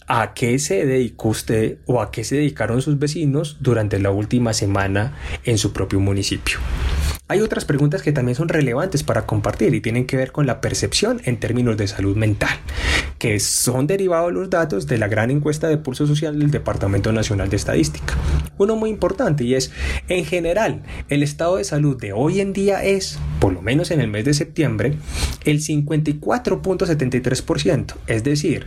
[0.07, 4.53] ¿a qué se dedicó usted o a qué se dedicaron sus vecinos durante la última
[4.53, 6.59] semana en su propio municipio?
[7.33, 10.61] Hay otras preguntas que también son relevantes para compartir y tienen que ver con la
[10.61, 12.55] percepción en términos de salud mental,
[13.17, 17.49] que son derivados los datos de la gran encuesta de pulso social del Departamento Nacional
[17.49, 18.13] de Estadística.
[18.59, 19.73] Uno muy importante y es,
[20.09, 24.03] en general, el estado de salud de hoy en día es, por lo menos en
[24.03, 24.99] el mes de septiembre,
[25.47, 28.67] el 54.73%, es decir,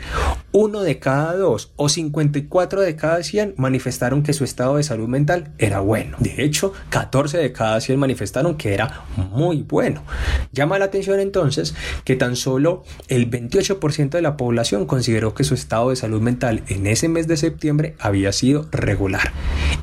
[0.51, 5.07] uno de cada dos o 54 de cada 100 manifestaron que su estado de salud
[5.07, 6.17] mental era bueno.
[6.19, 10.03] De hecho, 14 de cada 100 manifestaron que era muy bueno.
[10.51, 15.53] Llama la atención entonces que tan solo el 28% de la población consideró que su
[15.53, 19.31] estado de salud mental en ese mes de septiembre había sido regular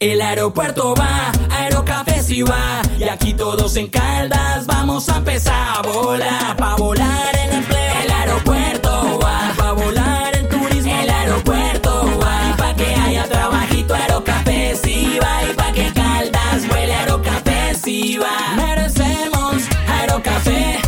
[0.00, 5.82] El aeropuerto va, Aerocafé si va, y aquí todos en Caldas vamos a empezar a
[5.82, 7.94] volar, pa' volar el empleo.
[8.04, 10.94] El aeropuerto va, pa' volar el turismo.
[11.00, 16.62] El aeropuerto va, y pa' que haya trabajito, Aerocafé si va, y pa' que Caldas
[16.70, 18.54] huele Aerocafé si va.
[18.54, 20.78] Merecemos Aerocafé,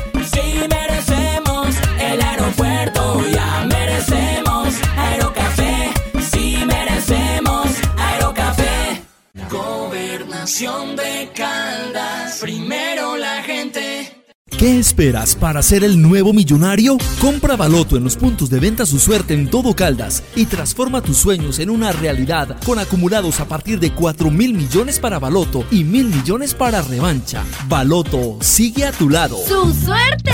[10.51, 14.25] De Caldas, primero la gente.
[14.59, 16.99] ¿Qué esperas para ser el nuevo millonario?
[17.21, 21.19] Compra Baloto en los puntos de venta su suerte en todo Caldas y transforma tus
[21.19, 25.85] sueños en una realidad con acumulados a partir de 4 mil millones para Baloto y
[25.85, 27.45] mil millones para revancha.
[27.69, 29.39] Baloto sigue a tu lado.
[29.47, 30.33] ¡Su suerte!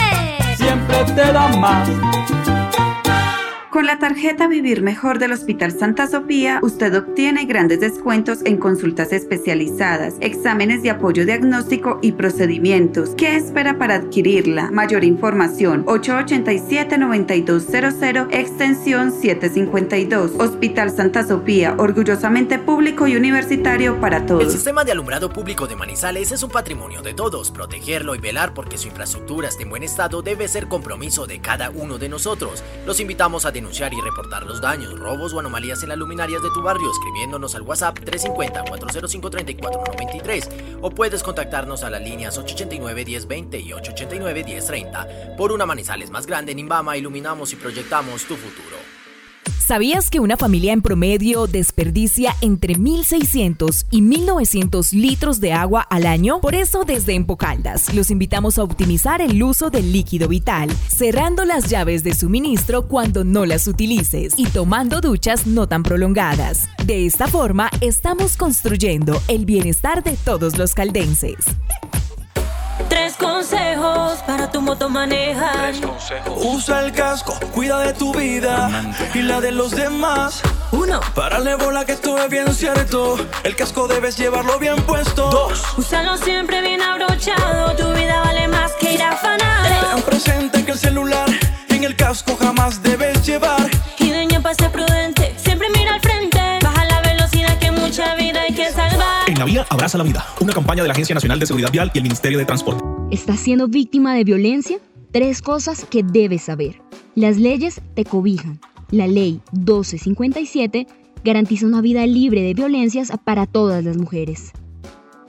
[0.57, 2.56] Siempre te da más.
[3.77, 9.13] Con la tarjeta Vivir Mejor del Hospital Santa Sofía, usted obtiene grandes descuentos en consultas
[9.13, 13.11] especializadas, exámenes de apoyo diagnóstico y procedimientos.
[13.19, 14.71] ¿Qué espera para adquirirla?
[14.71, 20.33] Mayor información 887-9200, extensión 752.
[20.39, 24.43] Hospital Santa Sofía, orgullosamente público y universitario para todos.
[24.43, 27.51] El sistema de alumbrado público de Manizales es un patrimonio de todos.
[27.51, 31.69] Protegerlo y velar porque su infraestructura esté en buen estado debe ser compromiso de cada
[31.69, 32.65] uno de nosotros.
[32.87, 36.51] Los invitamos a denunciar y reportar los daños, robos o anomalías en las luminarias de
[36.51, 45.37] tu barrio escribiéndonos al WhatsApp 350-405-3493 o puedes contactarnos a las líneas 889-1020 y 889-1030.
[45.37, 48.86] Por una Manizales más grande en Imbama iluminamos y proyectamos tu futuro.
[49.59, 56.07] ¿Sabías que una familia en promedio desperdicia entre 1.600 y 1.900 litros de agua al
[56.07, 56.41] año?
[56.41, 61.69] Por eso, desde Empocaldas, los invitamos a optimizar el uso del líquido vital, cerrando las
[61.69, 66.69] llaves de suministro cuando no las utilices y tomando duchas no tan prolongadas.
[66.85, 71.37] De esta forma, estamos construyendo el bienestar de todos los caldenses.
[72.89, 75.75] Tres consejos para tu moto manejar.
[76.37, 78.71] Usa el casco, cuida de tu vida
[79.15, 80.43] y la de los demás.
[80.73, 81.01] Uno.
[81.15, 83.17] Párale bola que esto es bien cierto.
[83.45, 85.31] El casco debes llevarlo bien puesto.
[85.31, 85.63] Dos.
[85.77, 87.75] Úsalo siempre bien abrochado.
[87.77, 89.95] Tu vida vale más que ir afanado.
[89.95, 91.29] Ten presente que el celular
[91.69, 93.71] en el casco jamás debes llevar.
[93.99, 95.16] Y para ser prudente,
[99.37, 100.25] En la vía abraza la vida.
[100.41, 102.83] Una campaña de la Agencia Nacional de Seguridad Vial y el Ministerio de Transporte.
[103.11, 104.79] ¿Estás siendo víctima de violencia?
[105.13, 106.81] Tres cosas que debes saber.
[107.15, 108.59] Las leyes te cobijan.
[108.91, 110.87] La ley 1257
[111.23, 114.53] garantiza una vida libre de violencias para todas las mujeres.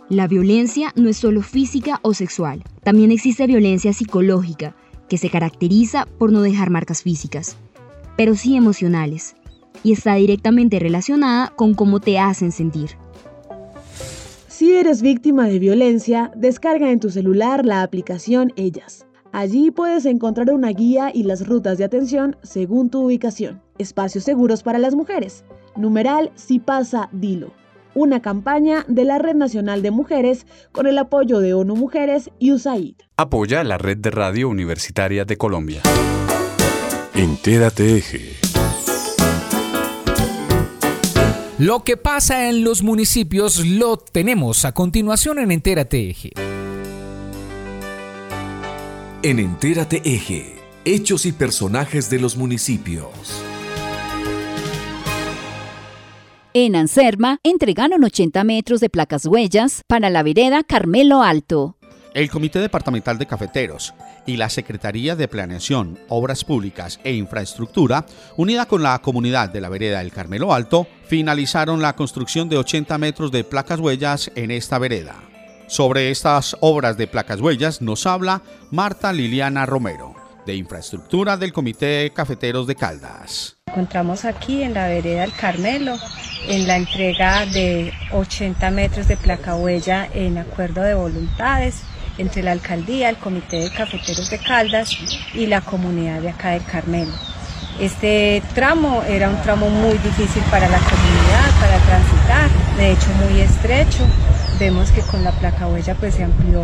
[0.08, 4.74] La violencia no es solo física o sexual, también existe violencia psicológica,
[5.10, 7.58] que se caracteriza por no dejar marcas físicas,
[8.16, 9.36] pero sí emocionales,
[9.84, 12.92] y está directamente relacionada con cómo te hacen sentir.
[14.58, 19.06] Si eres víctima de violencia, descarga en tu celular la aplicación Ellas.
[19.32, 23.62] Allí puedes encontrar una guía y las rutas de atención según tu ubicación.
[23.78, 25.46] Espacios seguros para las mujeres.
[25.76, 27.54] Numeral Si pasa, dilo.
[27.94, 32.52] Una campaña de la Red Nacional de Mujeres con el apoyo de ONU Mujeres y
[32.52, 32.96] USAID.
[33.16, 35.84] Apoya la Red de Radio Universitaria de Colombia.
[37.14, 38.47] Entérate Eje.
[41.60, 46.32] Lo que pasa en los municipios lo tenemos a continuación en Entérate Eje.
[49.24, 53.10] En Entérate Eje, hechos y personajes de los municipios.
[56.54, 61.76] En Anserma entregaron 80 metros de placas huellas para la vereda Carmelo Alto.
[62.14, 63.96] El Comité Departamental de Cafeteros
[64.28, 69.70] y la Secretaría de Planeación, Obras Públicas e Infraestructura, unida con la comunidad de la
[69.70, 74.78] vereda del Carmelo Alto, finalizaron la construcción de 80 metros de placas huellas en esta
[74.78, 75.16] vereda.
[75.68, 82.12] Sobre estas obras de placas huellas nos habla Marta Liliana Romero, de Infraestructura del Comité
[82.14, 83.58] Cafeteros de Caldas.
[83.68, 85.96] Encontramos aquí en la vereda del Carmelo
[86.48, 91.84] en la entrega de 80 metros de placa huella en acuerdo de voluntades
[92.18, 94.98] entre la alcaldía, el comité de cafeteros de Caldas
[95.34, 97.14] y la comunidad de acá de Carmelo.
[97.80, 103.40] Este tramo era un tramo muy difícil para la comunidad, para transitar, de hecho muy
[103.40, 104.04] estrecho.
[104.60, 106.64] Vemos que con la placa huella pues se amplió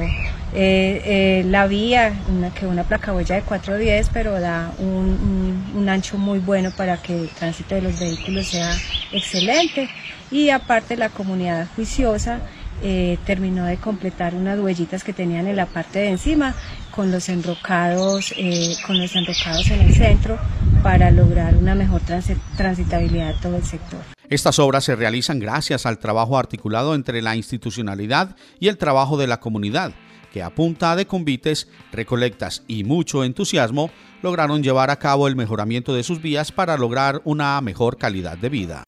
[0.55, 5.71] eh, eh, la vía, una, que una placa huella de 410, pero da un, un,
[5.75, 8.71] un, ancho muy bueno para que el tránsito de los vehículos sea
[9.11, 9.89] excelente.
[10.31, 12.39] Y aparte la comunidad juiciosa
[12.83, 16.53] eh, terminó de completar unas huellitas que tenían en la parte de encima
[16.91, 20.37] con los enrocados, eh, con los enrocados en el centro
[20.83, 22.01] para lograr una mejor
[22.57, 24.01] transitabilidad de todo el sector.
[24.29, 29.27] Estas obras se realizan gracias al trabajo articulado entre la institucionalidad y el trabajo de
[29.27, 29.93] la comunidad,
[30.33, 33.91] que a punta de convites, recolectas y mucho entusiasmo
[34.21, 38.49] lograron llevar a cabo el mejoramiento de sus vías para lograr una mejor calidad de
[38.49, 38.83] vida.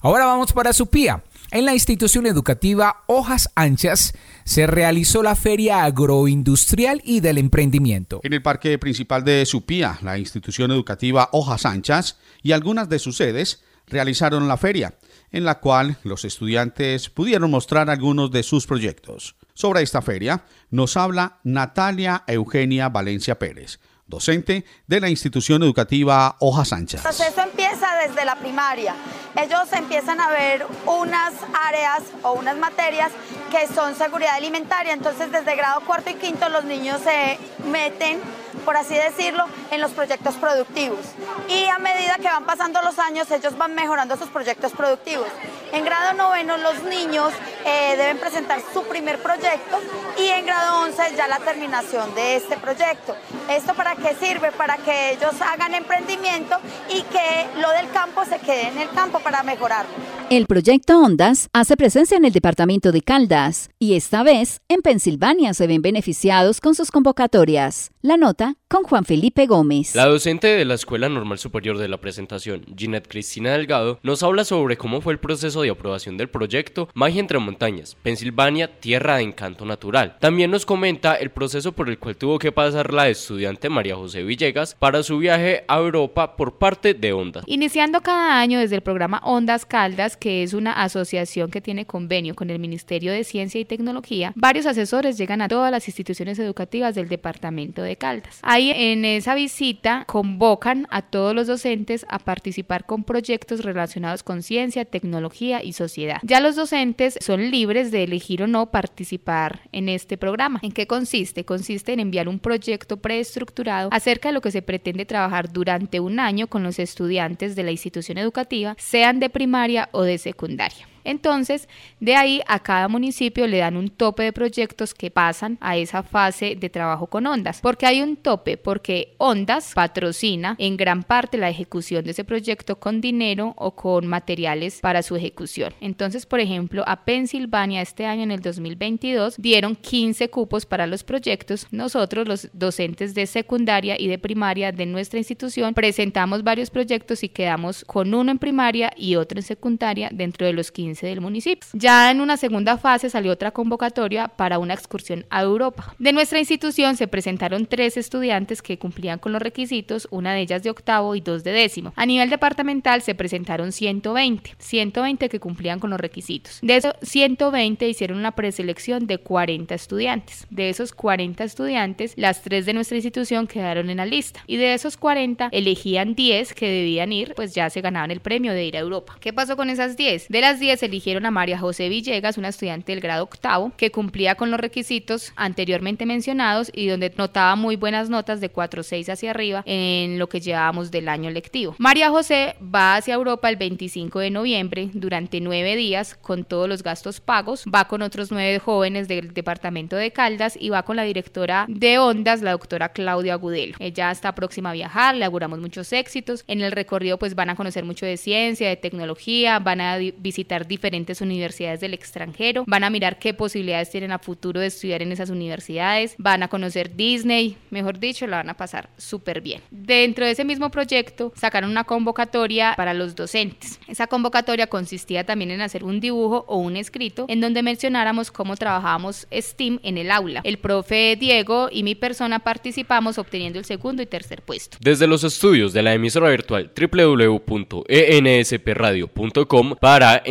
[0.00, 1.22] Ahora vamos para Supía.
[1.50, 4.12] En la institución educativa Hojas Anchas
[4.44, 8.20] se realizó la Feria Agroindustrial y del Emprendimiento.
[8.22, 13.16] En el parque principal de Supía, la institución educativa Hojas Anchas y algunas de sus
[13.16, 14.98] sedes realizaron la feria,
[15.32, 19.34] en la cual los estudiantes pudieron mostrar algunos de sus proyectos.
[19.54, 26.64] Sobre esta feria nos habla Natalia Eugenia Valencia Pérez, docente de la institución educativa Hoja
[26.64, 27.00] Sánchez.
[27.00, 28.94] El proceso empieza desde la primaria.
[29.36, 31.34] Ellos empiezan a ver unas
[31.68, 33.12] áreas o unas materias
[33.50, 34.92] que son seguridad alimentaria.
[34.92, 37.38] Entonces, desde grado cuarto y quinto, los niños se
[37.70, 38.18] meten,
[38.64, 41.00] por así decirlo, en los proyectos productivos.
[41.48, 45.28] Y a medida que van pasando los años, ellos van mejorando sus proyectos productivos.
[45.72, 47.32] En grado noveno, los niños
[47.64, 49.80] eh, deben presentar su primer proyecto
[50.16, 53.16] y en grado 11 ya la terminación de este proyecto.
[53.50, 54.52] ¿Esto para qué sirve?
[54.52, 56.56] Para que ellos hagan emprendimiento
[56.88, 60.17] y que lo del campo se quede en el campo para mejorarlo.
[60.30, 65.54] El proyecto Ondas hace presencia en el departamento de Caldas y esta vez en Pensilvania
[65.54, 67.92] se ven beneficiados con sus convocatorias.
[68.02, 69.94] La nota con Juan Felipe Gómez.
[69.94, 74.44] La docente de la Escuela Normal Superior de la presentación, Ginette Cristina Delgado, nos habla
[74.44, 79.22] sobre cómo fue el proceso de aprobación del proyecto Magia entre Montañas, Pensilvania, Tierra de
[79.22, 80.18] Encanto Natural.
[80.20, 84.22] También nos comenta el proceso por el cual tuvo que pasar la estudiante María José
[84.22, 87.44] Villegas para su viaje a Europa por parte de Ondas.
[87.46, 92.34] Iniciando cada año desde el programa Ondas Caldas, que es una asociación que tiene convenio
[92.34, 96.94] con el Ministerio de Ciencia y Tecnología, varios asesores llegan a todas las instituciones educativas
[96.94, 98.40] del departamento de Caldas.
[98.58, 104.42] Ahí en esa visita convocan a todos los docentes a participar con proyectos relacionados con
[104.42, 106.18] ciencia, tecnología y sociedad.
[106.24, 110.58] Ya los docentes son libres de elegir o no participar en este programa.
[110.64, 111.44] ¿En qué consiste?
[111.44, 116.18] Consiste en enviar un proyecto preestructurado acerca de lo que se pretende trabajar durante un
[116.18, 120.88] año con los estudiantes de la institución educativa, sean de primaria o de secundaria.
[121.08, 121.68] Entonces,
[122.00, 126.02] de ahí a cada municipio le dan un tope de proyectos que pasan a esa
[126.02, 127.60] fase de trabajo con Ondas.
[127.62, 128.58] porque hay un tope?
[128.58, 134.06] Porque Ondas patrocina en gran parte la ejecución de ese proyecto con dinero o con
[134.06, 135.72] materiales para su ejecución.
[135.80, 141.04] Entonces, por ejemplo, a Pensilvania este año en el 2022 dieron 15 cupos para los
[141.04, 141.66] proyectos.
[141.70, 147.30] Nosotros, los docentes de secundaria y de primaria de nuestra institución, presentamos varios proyectos y
[147.30, 151.68] quedamos con uno en primaria y otro en secundaria dentro de los 15 del municipio.
[151.72, 155.94] Ya en una segunda fase salió otra convocatoria para una excursión a Europa.
[155.98, 160.62] De nuestra institución se presentaron tres estudiantes que cumplían con los requisitos, una de ellas
[160.62, 161.92] de octavo y dos de décimo.
[161.96, 166.58] A nivel departamental se presentaron 120, 120 que cumplían con los requisitos.
[166.62, 170.46] De esos 120 hicieron una preselección de 40 estudiantes.
[170.50, 174.42] De esos 40 estudiantes, las tres de nuestra institución quedaron en la lista.
[174.46, 178.52] Y de esos 40 elegían 10 que debían ir, pues ya se ganaban el premio
[178.52, 179.16] de ir a Europa.
[179.20, 180.28] ¿Qué pasó con esas 10?
[180.28, 184.34] De las 10 eligieron a María José Villegas, una estudiante del grado octavo, que cumplía
[184.34, 189.62] con los requisitos anteriormente mencionados y donde notaba muy buenas notas de 4.6 hacia arriba
[189.66, 191.74] en lo que llevábamos del año lectivo.
[191.78, 196.82] María José va hacia Europa el 25 de noviembre durante nueve días con todos los
[196.82, 201.02] gastos pagos, va con otros nueve jóvenes del departamento de Caldas y va con la
[201.02, 203.76] directora de Ondas, la doctora Claudia Agudelo.
[203.78, 206.44] Ella está próxima a viajar, le auguramos muchos éxitos.
[206.46, 210.66] En el recorrido pues van a conocer mucho de ciencia, de tecnología, van a visitar
[210.68, 215.12] diferentes universidades del extranjero, van a mirar qué posibilidades tienen a futuro de estudiar en
[215.12, 219.62] esas universidades, van a conocer Disney, mejor dicho, la van a pasar súper bien.
[219.70, 223.80] Dentro de ese mismo proyecto sacaron una convocatoria para los docentes.
[223.88, 228.56] Esa convocatoria consistía también en hacer un dibujo o un escrito en donde mencionáramos cómo
[228.56, 230.40] trabajábamos STEAM en el aula.
[230.44, 234.76] El profe Diego y mi persona participamos obteniendo el segundo y tercer puesto.
[234.80, 240.22] Desde los estudios de la emisora virtual www.enspradio.com para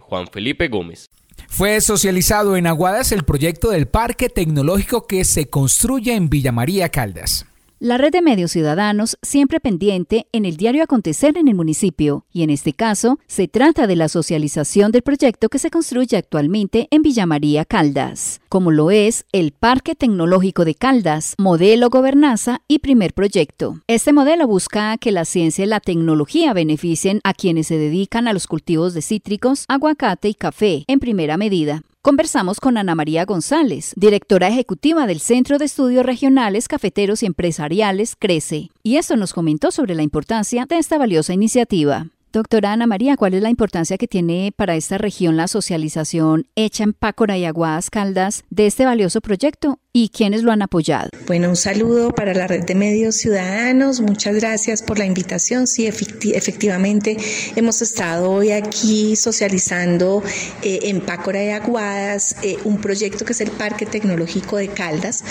[0.00, 1.10] Juan Felipe Gómez.
[1.48, 6.88] Fue socializado en Aguadas el proyecto del Parque Tecnológico que se construye en Villa María
[6.88, 7.46] Caldas.
[7.78, 12.42] La red de medios ciudadanos siempre pendiente en el diario acontecer en el municipio, y
[12.42, 17.02] en este caso se trata de la socialización del proyecto que se construye actualmente en
[17.02, 23.12] Villa María Caldas, como lo es el Parque Tecnológico de Caldas, modelo gobernanza y primer
[23.12, 23.82] proyecto.
[23.88, 28.32] Este modelo busca que la ciencia y la tecnología beneficien a quienes se dedican a
[28.32, 31.82] los cultivos de cítricos, aguacate y café en primera medida.
[32.06, 38.14] Conversamos con Ana María González, directora ejecutiva del Centro de Estudios Regionales Cafeteros y Empresariales
[38.14, 42.06] CRECE, y esto nos comentó sobre la importancia de esta valiosa iniciativa.
[42.36, 46.84] Doctora Ana María, ¿cuál es la importancia que tiene para esta región la socialización hecha
[46.84, 51.08] en Pácora y Aguadas Caldas de este valioso proyecto y quiénes lo han apoyado?
[51.26, 54.02] Bueno, un saludo para la red de medios ciudadanos.
[54.02, 55.66] Muchas gracias por la invitación.
[55.66, 57.16] Sí, efectivamente,
[57.56, 60.22] hemos estado hoy aquí socializando
[60.62, 65.24] eh, en Pácora y Aguadas eh, un proyecto que es el Parque Tecnológico de Caldas,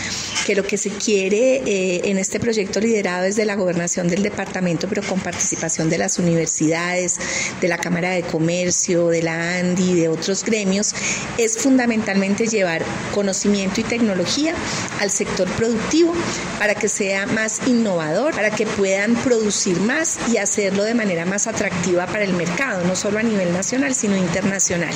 [0.48, 4.90] que lo que se quiere eh, en este proyecto liderado desde la gobernación del departamento,
[4.90, 10.10] pero con participación de las universidades, de la Cámara de Comercio, de la ANDI, de
[10.10, 10.94] otros gremios,
[11.38, 12.84] es fundamentalmente llevar
[13.14, 14.56] conocimiento y tecnología
[15.00, 16.14] al sector productivo
[16.60, 21.48] para que sea más innovador, para que puedan producir más y hacerlo de manera más
[21.48, 24.94] atractiva para el mercado, no solo a nivel nacional, sino internacional.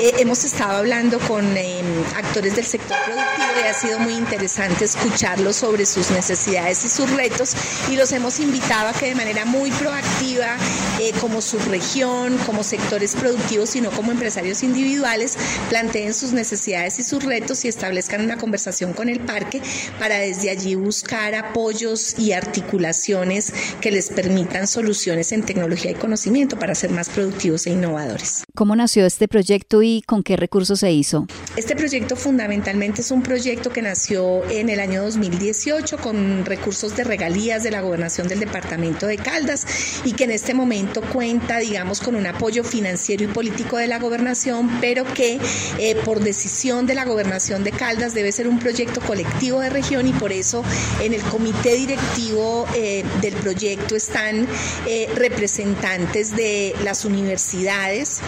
[0.00, 1.86] Eh, hemos estado hablando con em,
[2.16, 7.10] actores del sector productivo y ha sido muy interesante escucharlos sobre sus necesidades y sus
[7.10, 7.54] retos
[7.90, 10.56] y los hemos invitado a que de manera muy proactiva,
[11.00, 15.36] eh, como subregión, como sectores productivos, sino como empresarios individuales,
[15.68, 19.60] planteen sus necesidades y sus retos y establezcan una conversación con el parque
[19.98, 26.58] para desde allí buscar apoyos y articulaciones que les permitan soluciones en tecnología y conocimiento
[26.58, 28.44] para ser más productivos e innovadores.
[28.54, 31.26] ¿Cómo nació este proyecto y con qué recursos se hizo?
[31.56, 37.04] Este proyecto fundamentalmente es un proyecto que nació en el año 2018 con recursos de
[37.04, 39.66] regalías de la gobernación del departamento de Caldas
[40.04, 43.98] y que en este momento cuenta, digamos, con un apoyo financiero y político de la
[43.98, 45.40] gobernación, pero que
[45.80, 50.06] eh, por decisión de la gobernación de Caldas debe ser un proyecto colectivo de región
[50.06, 50.62] y por eso
[51.02, 54.46] en el comité directivo eh, del proyecto están
[54.86, 58.20] eh, representantes de las universidades,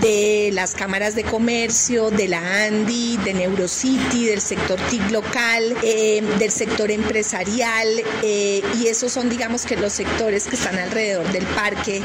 [0.00, 6.50] de las cámaras de comercio, de la ANDI, de Neurocity, del sector TIC local, del
[6.50, 7.86] sector empresarial
[8.24, 12.02] y esos son digamos que los sectores que están alrededor del parque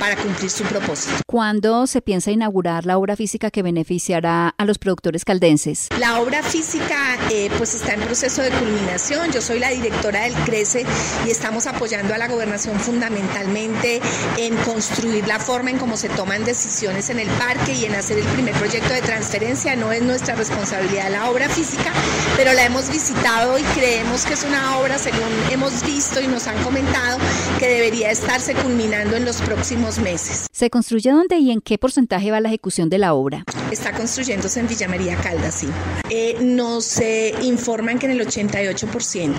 [0.00, 1.16] para cumplir su propósito.
[1.26, 5.88] ¿Cuándo se piensa inaugurar la obra física que beneficiará a los productores caldenses?
[5.98, 9.32] La obra física eh, pues está en proceso de culminación.
[9.32, 10.84] Yo soy la directora del CRECE
[11.26, 14.00] y estamos apoyando a la gobernación fundamentalmente
[14.36, 18.18] en construir la forma en cómo se toman decisiones en el parque y en hacer
[18.18, 19.76] el primer proyecto de transferencia.
[19.76, 21.92] No es nuestra responsabilidad la obra física,
[22.36, 26.46] pero la hemos visitado y creemos que es una obra, según hemos visto y nos
[26.46, 27.18] han comentado,
[27.58, 30.46] que debería estarse culminando en los próximos meses.
[30.50, 33.44] ¿Se construye dónde y en qué porcentaje va la ejecución de la obra?
[33.70, 35.68] Está construyéndose en Villa María Caldas, sí.
[36.10, 39.34] Eh, nos eh, informan que en el 88%.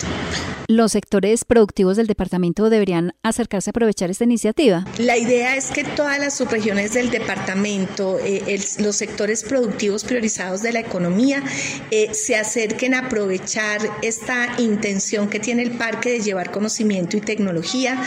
[0.67, 4.83] ¿Los sectores productivos del departamento deberían acercarse a aprovechar esta iniciativa?
[4.97, 10.73] La idea es que todas las subregiones del departamento, eh, los sectores productivos priorizados de
[10.73, 11.43] la economía,
[12.13, 18.01] se acerquen a aprovechar esta intención que tiene el parque de llevar conocimiento y tecnología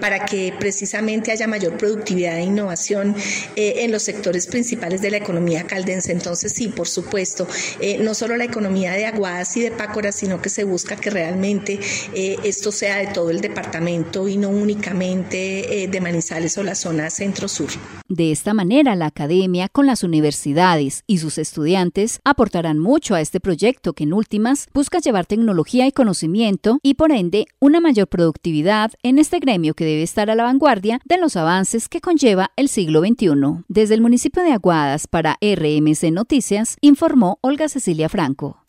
[0.00, 3.16] para que precisamente haya mayor productividad e innovación
[3.56, 6.12] en los sectores principales de la economía caldense.
[6.12, 7.46] Entonces, sí, por supuesto,
[7.80, 11.10] eh, no solo la economía de Aguadas y de Pácora, sino que se busca que
[11.10, 11.80] realmente
[12.14, 16.74] eh, esto sea de todo el departamento y no únicamente eh, de Manizales o la
[16.74, 17.68] zona centro-sur.
[18.08, 23.40] De esta manera, la academia, con las universidades y sus estudiantes, aportarán mucho a este
[23.40, 28.92] proyecto que en últimas busca llevar tecnología y conocimiento y por ende una mayor productividad
[29.02, 32.68] en este gremio que debe estar a la vanguardia de los avances que conlleva el
[32.68, 33.64] siglo XXI.
[33.68, 38.62] Desde el municipio de Aguadas para RMC Noticias, informó Olga Cecilia Franco.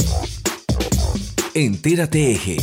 [1.54, 2.58] Entérate Eje.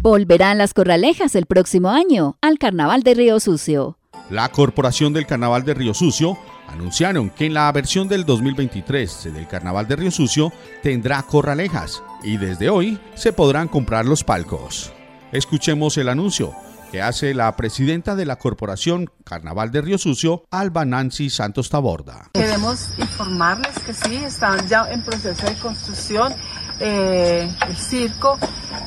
[0.00, 3.98] Volverán las corralejas el próximo año al Carnaval de Río Sucio.
[4.30, 6.36] La Corporación del Carnaval de Río Sucio
[6.68, 12.36] anunciaron que en la versión del 2023 del Carnaval de Río Sucio tendrá corralejas y
[12.36, 14.92] desde hoy se podrán comprar los palcos.
[15.32, 16.54] Escuchemos el anuncio
[16.90, 22.30] que hace la presidenta de la Corporación Carnaval de Río Sucio, Alba Nancy Santos Taborda.
[22.32, 26.34] Queremos informarles que sí, están ya en proceso de construcción
[26.80, 28.38] eh, el circo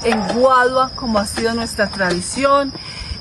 [0.04, 2.74] en Guadua, como ha sido nuestra tradición.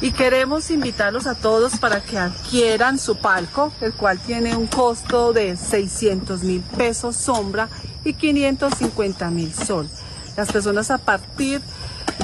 [0.02, 5.34] Y queremos invitarlos a todos para que adquieran su palco, el cual tiene un costo
[5.34, 7.68] de 600 mil pesos sombra
[8.02, 9.90] y 550 mil sol.
[10.38, 11.60] Las personas a partir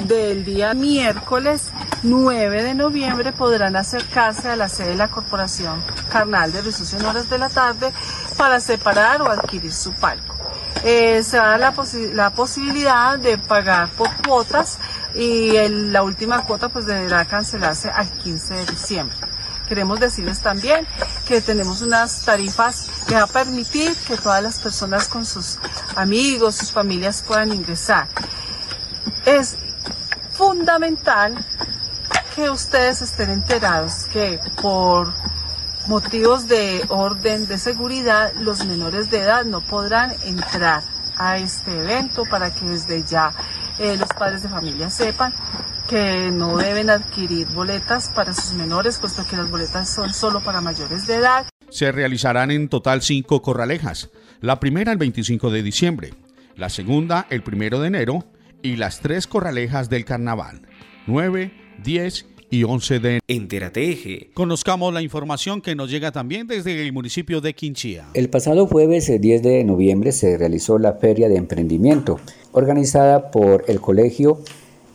[0.05, 1.70] del día miércoles
[2.03, 7.07] 9 de noviembre podrán acercarse a la sede de la Corporación Carnal de Resucio en
[7.07, 7.92] horas de la tarde
[8.36, 10.36] para separar o adquirir su palco.
[10.84, 11.74] Eh, se da la,
[12.12, 14.78] la, posibilidad de pagar por cuotas
[15.14, 19.16] y la última cuota pues deberá cancelarse al 15 de diciembre.
[19.68, 20.86] Queremos decirles también
[21.26, 25.59] que tenemos unas tarifas que va a permitir que todas las personas con sus
[25.97, 28.07] amigos, sus familias puedan ingresar.
[29.24, 29.57] Es
[30.37, 31.34] fundamental
[32.34, 35.14] que ustedes estén enterados que por
[35.89, 40.82] motivos de orden de seguridad los menores de edad no podrán entrar
[41.16, 43.32] a este evento para que desde ya
[43.78, 45.32] eh, los padres de familia sepan
[45.89, 50.61] que no deben adquirir boletas para sus menores, puesto que las boletas son solo para
[50.61, 51.47] mayores de edad.
[51.70, 54.11] Se realizarán en total cinco corralejas,
[54.41, 56.14] la primera el 25 de diciembre,
[56.57, 58.36] la segunda el 1 de enero
[58.66, 60.62] y las tres corralejas del carnaval,
[61.06, 61.52] 9,
[61.84, 64.30] 10 y 11 de Entérate Eje.
[64.34, 68.06] Conozcamos la información que nos llega también desde el municipio de Quinchía.
[68.14, 72.18] El pasado jueves 10 de noviembre se realizó la Feria de Emprendimiento,
[72.52, 74.40] organizada por el Colegio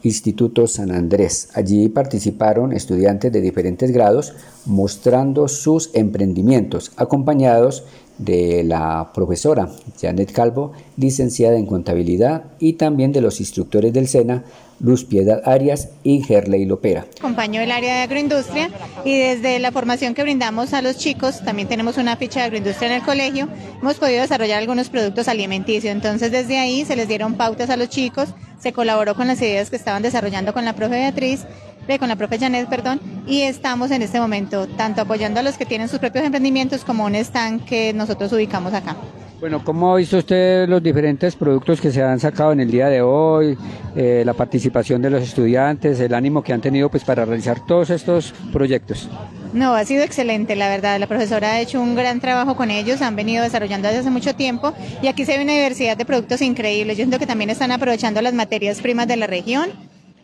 [0.04, 1.50] Instituto San Andrés.
[1.54, 4.34] Allí participaron estudiantes de diferentes grados
[4.66, 7.86] mostrando sus emprendimientos, acompañados de
[8.20, 14.44] la profesora Janet Calvo, licenciada en contabilidad, y también de los instructores del SENA,
[14.80, 17.06] Luz Piedad Arias y Gerley Lopera.
[17.20, 18.72] Acompaño el área de agroindustria
[19.06, 22.90] y desde la formación que brindamos a los chicos, también tenemos una ficha de agroindustria
[22.90, 23.48] en el colegio,
[23.80, 25.94] hemos podido desarrollar algunos productos alimenticios.
[25.94, 29.70] Entonces desde ahí se les dieron pautas a los chicos, se colaboró con las ideas
[29.70, 31.46] que estaban desarrollando con la profe Beatriz
[32.00, 35.66] con la profe Janet, perdón, y estamos en este momento tanto apoyando a los que
[35.66, 38.96] tienen sus propios emprendimientos como un stand que nosotros ubicamos acá.
[39.42, 42.90] Bueno, ¿cómo ha visto usted los diferentes productos que se han sacado en el día
[42.90, 43.58] de hoy,
[43.96, 47.90] eh, la participación de los estudiantes, el ánimo que han tenido pues para realizar todos
[47.90, 49.10] estos proyectos?
[49.52, 51.00] No, ha sido excelente, la verdad.
[51.00, 54.36] La profesora ha hecho un gran trabajo con ellos, han venido desarrollando desde hace mucho
[54.36, 56.96] tiempo y aquí se ve una diversidad de productos increíbles.
[56.96, 59.72] Yo siento que también están aprovechando las materias primas de la región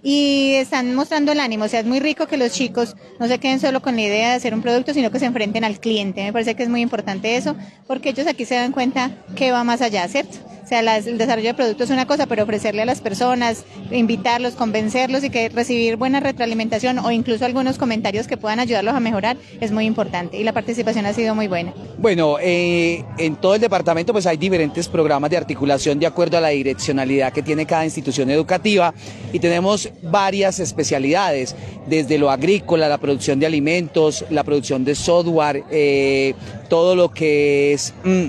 [0.03, 1.65] y están mostrando el ánimo.
[1.65, 4.29] O sea, es muy rico que los chicos no se queden solo con la idea
[4.29, 6.23] de hacer un producto, sino que se enfrenten al cliente.
[6.23, 7.55] Me parece que es muy importante eso,
[7.87, 10.37] porque ellos aquí se dan cuenta que va más allá, ¿cierto?
[10.67, 14.55] O sea, el desarrollo de productos es una cosa, pero ofrecerle a las personas, invitarlos,
[14.55, 19.37] convencerlos y que recibir buena retroalimentación o incluso algunos comentarios que puedan ayudarlos a mejorar
[19.61, 21.73] es muy importante y la participación ha sido muy buena.
[21.97, 26.41] Bueno, eh, en todo el departamento pues hay diferentes programas de articulación de acuerdo a
[26.41, 28.93] la direccionalidad que tiene cada institución educativa
[29.31, 31.55] y tenemos varias especialidades,
[31.85, 36.33] desde lo agrícola, la producción de alimentos, la producción de software, eh,
[36.67, 37.93] todo lo que es...
[38.03, 38.25] Mm,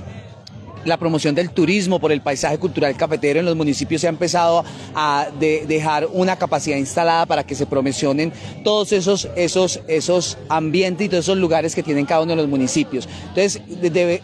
[0.84, 4.64] la promoción del turismo por el paisaje cultural cafetero en los municipios se ha empezado
[4.94, 8.32] a dejar una capacidad instalada para que se promocionen
[8.64, 12.48] todos esos, esos, esos ambientes y todos esos lugares que tienen cada uno de los
[12.48, 13.08] municipios.
[13.28, 13.60] Entonces,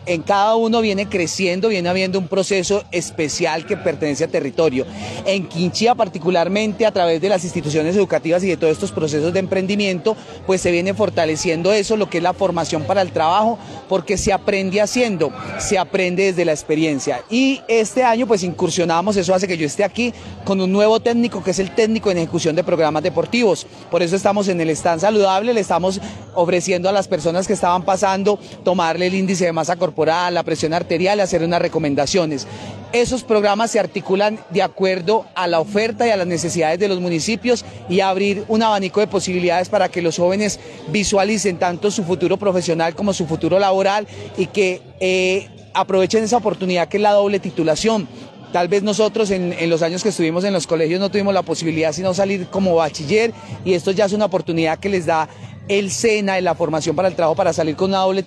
[0.07, 4.87] en cada uno viene creciendo, viene habiendo un proceso especial que pertenece a territorio.
[5.27, 9.41] En Quinchía particularmente, a través de las instituciones educativas y de todos estos procesos de
[9.41, 14.17] emprendimiento, pues se viene fortaleciendo eso, lo que es la formación para el trabajo, porque
[14.17, 17.23] se aprende haciendo, se aprende desde la experiencia.
[17.31, 20.13] Y este año pues incursionamos, eso hace que yo esté aquí
[20.45, 23.67] con un nuevo técnico que es el técnico en ejecución de programas deportivos.
[23.91, 26.01] Por eso estamos en el stand saludable, le estamos
[26.35, 30.73] ofreciendo a las personas que estaban pasando tomarle el índice de masa corporal, la presión
[30.75, 32.47] arterial hacer unas recomendaciones.
[32.93, 37.01] Esos programas se articulan de acuerdo a la oferta y a las necesidades de los
[37.01, 42.37] municipios y abrir un abanico de posibilidades para que los jóvenes visualicen tanto su futuro
[42.37, 47.41] profesional como su futuro laboral y que eh, aprovechen esa oportunidad que es la doble
[47.41, 48.09] titulación.
[48.53, 51.93] Tal vez nosotros en, los años que estuvimos en los colegios no tuvimos la posibilidad
[51.93, 53.33] sino salir como bachiller
[53.65, 55.29] y esto ya es una oportunidad que les da
[55.67, 58.23] el SENA en la formación para el trabajo para salir con una doble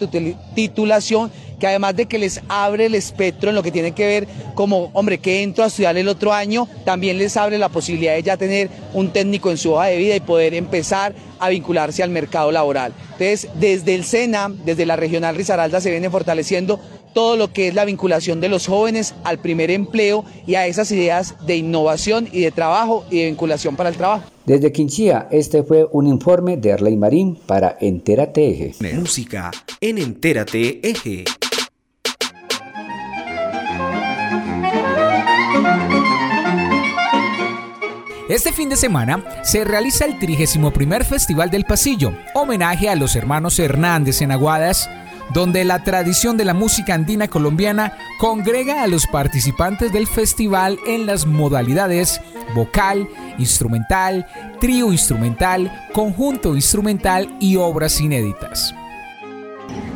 [0.53, 4.27] titulación que además de que les abre el espectro en lo que tiene que ver
[4.53, 8.23] como, hombre, que entro a estudiar el otro año, también les abre la posibilidad de
[8.23, 12.09] ya tener un técnico en su hoja de vida y poder empezar a vincularse al
[12.09, 12.93] mercado laboral.
[13.13, 16.79] Entonces, desde el SENA, desde la regional Risaralda se viene fortaleciendo
[17.17, 20.91] todo lo que es la vinculación de los jóvenes al primer empleo y a esas
[20.91, 24.25] ideas de innovación y de trabajo y de vinculación para el trabajo.
[24.45, 28.93] Desde Quinchía, este fue un informe de Arley Marín para Entérate Eje.
[28.93, 29.49] Música
[29.81, 31.25] en Entérate Eje.
[38.29, 40.71] Este fin de semana se realiza el 31
[41.03, 44.87] Festival del Pasillo, homenaje a los hermanos Hernández en Aguadas,
[45.33, 51.05] donde la tradición de la música andina colombiana congrega a los participantes del festival en
[51.05, 52.21] las modalidades
[52.55, 53.07] vocal,
[53.37, 54.25] instrumental,
[54.59, 58.73] trío instrumental, conjunto instrumental y obras inéditas.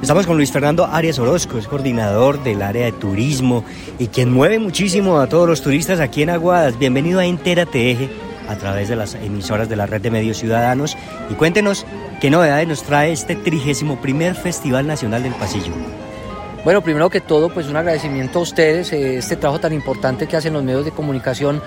[0.02, 3.64] Estamos con Luis Fernando Arias Orozco, es coordinador del área de turismo
[4.00, 6.78] y quien mueve muchísimo a todos los turistas aquí en Aguadas.
[6.78, 10.97] Bienvenido a Entérate Eje a través de las emisoras de la red de medios ciudadanos
[11.30, 11.86] y cuéntenos
[12.20, 15.74] qué novedades nos trae este trigésimo primer Festival Nacional del Pasillo.
[16.64, 20.38] Bueno, primero que todo, pues un agradecimiento a ustedes, eh, este trabajo tan importante que
[20.38, 21.62] hacen los medios de comunicación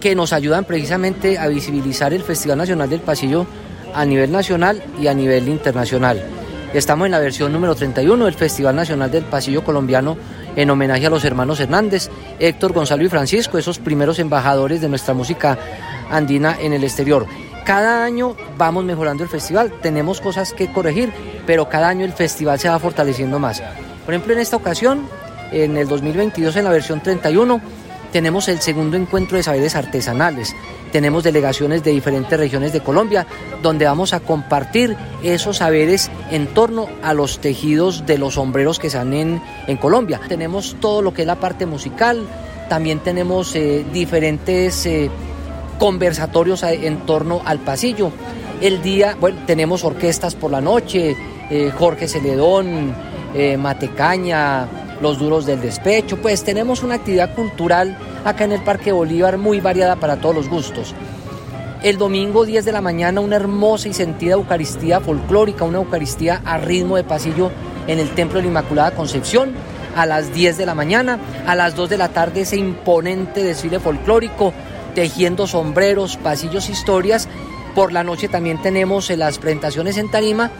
[0.00, 3.46] que nos ayudan precisamente a visibilizar el Festival Nacional del Pasillo
[3.94, 6.22] a nivel nacional y a nivel internacional.
[6.74, 10.16] Estamos en la versión número 31 del Festival Nacional del Pasillo Colombiano
[10.56, 15.14] en homenaje a los hermanos Hernández, Héctor Gonzalo y Francisco, esos primeros embajadores de nuestra
[15.14, 15.56] música
[16.10, 17.26] andina en el exterior.
[17.64, 21.12] Cada año vamos mejorando el festival, tenemos cosas que corregir,
[21.46, 23.62] pero cada año el festival se va fortaleciendo más.
[24.04, 25.08] Por ejemplo, en esta ocasión,
[25.50, 27.60] en el 2022, en la versión 31,
[28.12, 30.54] tenemos el segundo encuentro de saberes artesanales.
[30.92, 33.26] tenemos delegaciones de diferentes regiones de Colombia,
[33.60, 38.90] donde vamos a compartir esos saberes en torno a los tejidos de los sombreros que
[38.90, 39.40] se dan en,
[39.80, 40.20] Colombia.
[40.28, 42.24] Tenemos todo lo que es la parte musical,
[42.68, 45.10] también tenemos eh, diferentes eh,
[45.78, 48.10] conversatorios en torno al pasillo.
[48.60, 51.16] El día, bueno, tenemos orquestas por la noche,
[51.50, 52.94] eh, Jorge Celedón,
[53.58, 54.68] Matecaña,
[55.00, 59.58] Los Duros del Despecho, pues tenemos una actividad cultural acá en el Parque Bolívar muy
[59.58, 60.94] variada para todos los gustos.
[61.84, 66.56] El domingo 10 de la mañana una hermosa y sentida Eucaristía folclórica, una Eucaristía a
[66.56, 67.50] ritmo de pasillo
[67.86, 69.52] en el Templo de la Inmaculada Concepción
[69.94, 73.80] a las 10 de la mañana, a las 2 de la tarde ese imponente desfile
[73.80, 74.54] folclórico,
[74.94, 77.28] tejiendo sombreros, pasillos, historias.
[77.74, 80.50] Por la noche también tenemos eh, las presentaciones en Tarima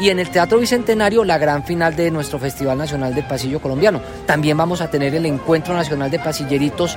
[0.00, 4.00] y en el Teatro Bicentenario la gran final de nuestro Festival Nacional del Pasillo Colombiano.
[4.26, 6.96] También vamos a tener el Encuentro Nacional de Pasilleritos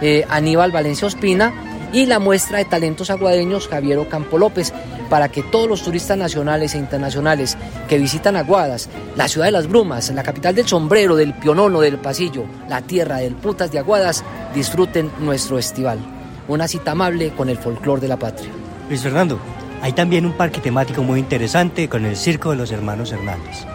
[0.00, 1.52] eh, Aníbal Valencia Ospina
[1.92, 4.72] y la muestra de talentos aguadeños Javier Ocampo López
[5.10, 9.68] para que todos los turistas nacionales e internacionales que visitan Aguadas, la ciudad de las
[9.68, 14.24] brumas, la capital del sombrero, del pionono, del pasillo, la tierra del putas de Aguadas,
[14.54, 15.98] disfruten nuestro festival.
[16.48, 18.50] Una cita amable con el folclor de la patria.
[18.88, 19.38] Luis Fernando,
[19.82, 23.66] hay también un parque temático muy interesante con el Circo de los Hermanos Hernández.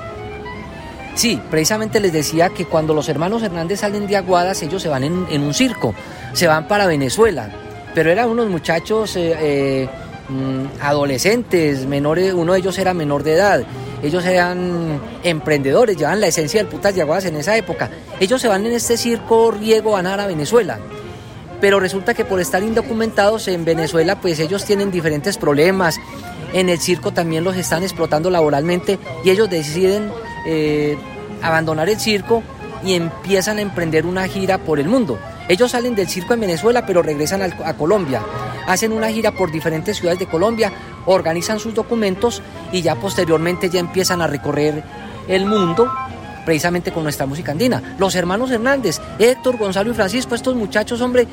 [1.17, 5.03] Sí, precisamente les decía que cuando los hermanos Hernández salen de Aguadas, ellos se van
[5.03, 5.95] en, un circo,
[6.33, 7.49] se van para Venezuela,
[7.97, 9.89] pero eran unos muchachos eh, eh,
[10.29, 13.63] mm, adolescentes, menores, uno de ellos era menor de edad,
[14.03, 17.89] ellos eran emprendedores, llevan la esencia del putas de Aguadas en esa época.
[18.19, 20.77] Ellos se van en este circo riego a a Venezuela
[21.59, 25.99] pero resulta que por estar indocumentados en Venezuela, pues ellos tienen diferentes problemas.
[26.53, 30.11] En el circo también los están explotando laboralmente y ellos deciden
[30.45, 30.95] eh,
[31.41, 32.43] abandonar el circo
[32.85, 35.17] y empiezan a emprender una gira por el mundo.
[35.49, 38.21] Ellos salen del circo en Venezuela, pero regresan a Colombia.
[38.67, 40.71] Hacen una gira por diferentes ciudades de Colombia,
[41.05, 42.41] organizan sus documentos
[42.71, 44.83] y ya posteriormente ya empiezan a recorrer
[45.27, 45.89] el mundo
[46.45, 47.95] precisamente con nuestra música andina.
[47.97, 51.27] Los hermanos Hernández, Héctor, Gonzalo y Francisco, estos muchachos, hombre,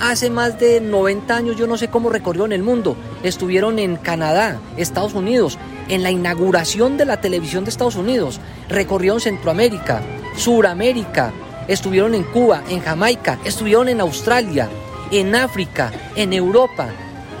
[0.00, 2.96] hace más de 90 años, yo no sé cómo recorrió en el mundo.
[3.22, 8.40] Estuvieron en Canadá, Estados Unidos, en la inauguración de la televisión de Estados Unidos.
[8.68, 10.00] Recorrieron Centroamérica,
[10.36, 11.32] Suramérica,
[11.68, 14.68] estuvieron en Cuba, en Jamaica, estuvieron en Australia,
[15.10, 16.88] en África, en Europa,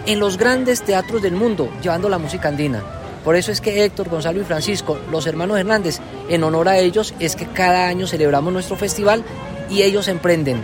[0.06, 2.82] en los grandes teatros del mundo, llevando la música andina.
[3.24, 5.98] Por eso es que Héctor, Gonzalo y Francisco, los hermanos Hernández,
[6.28, 9.24] en honor a ellos es que cada año celebramos nuestro festival
[9.68, 10.62] y ellos emprenden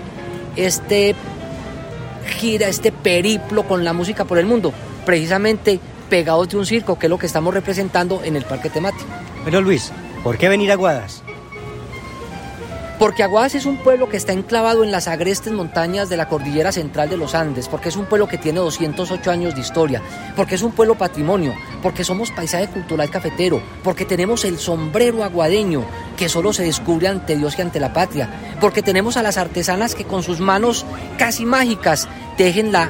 [0.55, 1.17] este
[2.39, 4.73] gira, este periplo con la música por el mundo,
[5.05, 9.07] precisamente pegados de un circo, que es lo que estamos representando en el parque temático.
[9.45, 9.91] Pero Luis,
[10.23, 11.25] ¿por qué venir a Guadas?
[13.03, 16.71] Porque Aguadas es un pueblo que está enclavado en las agrestes montañas de la cordillera
[16.71, 20.01] central de los Andes, porque es un pueblo que tiene 208 años de historia,
[20.37, 25.85] porque es un pueblo patrimonio, porque somos paisaje cultural cafetero, porque tenemos el sombrero aguadeño
[26.17, 28.29] que solo se descubre ante Dios y ante la patria,
[28.61, 30.87] porque tenemos a las artesanas que con sus manos
[31.19, 32.89] casi mágicas tejen, la,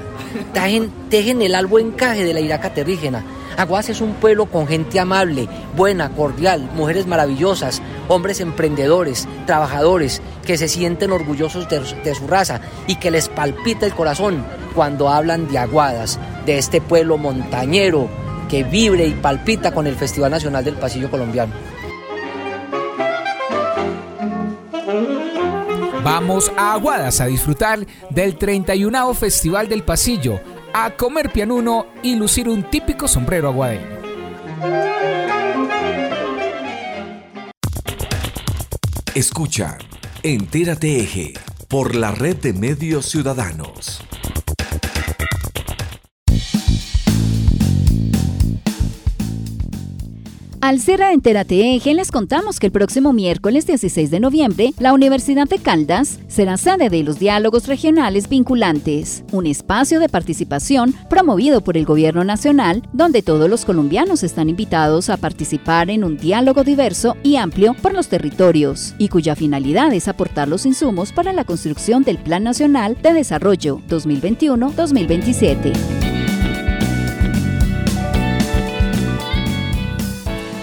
[0.53, 3.25] tejen, tejen el albo encaje de la iraca terrígena
[3.57, 10.59] Aguas es un pueblo con gente amable, buena, cordial, mujeres maravillosas, hombres emprendedores, trabajadores, que
[10.59, 14.45] se sienten orgullosos de, su raza y que les palpita el corazón
[14.75, 18.09] cuando hablan de Aguadas, de este pueblo montañero
[18.49, 21.53] que vibre y palpita con el Festival Nacional del Pasillo Colombiano.
[26.03, 30.41] Vamos a Aguadas a disfrutar del 31 Festival del Pasillo
[30.75, 34.03] a comer pianuno y lucir un típico sombrero aguadeño.
[39.15, 39.79] Escucha,
[40.23, 41.35] Entérate Eje,
[41.69, 44.03] por la red de medios ciudadanos.
[50.63, 55.49] Al cierre de Entérate les contamos que el próximo miércoles 16 de noviembre, la Universidad
[55.49, 61.77] de Caldas será sede de los diálogos regionales vinculantes, un espacio de participación promovido por
[61.77, 67.17] el Gobierno Nacional, donde todos los colombianos están invitados a participar en un diálogo diverso
[67.25, 72.05] y amplio por los territorios, y cuya finalidad es aportar los insumos para la construcción
[72.05, 76.02] del Plan Nacional de Desarrollo 2021-2027.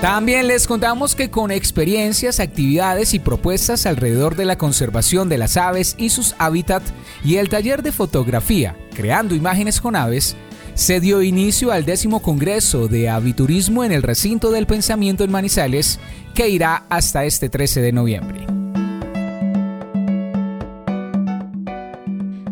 [0.02, 5.58] También les contamos que con experiencias, actividades y propuestas alrededor de la conservación de las
[5.58, 6.94] aves y sus hábitats
[7.26, 10.38] y el taller de fotografía Creando Imágenes con Aves,
[10.74, 16.00] se dio inicio al décimo Congreso de Aviturismo en el Recinto del Pensamiento en Manizales,
[16.34, 18.48] que irá hasta este 13 de noviembre.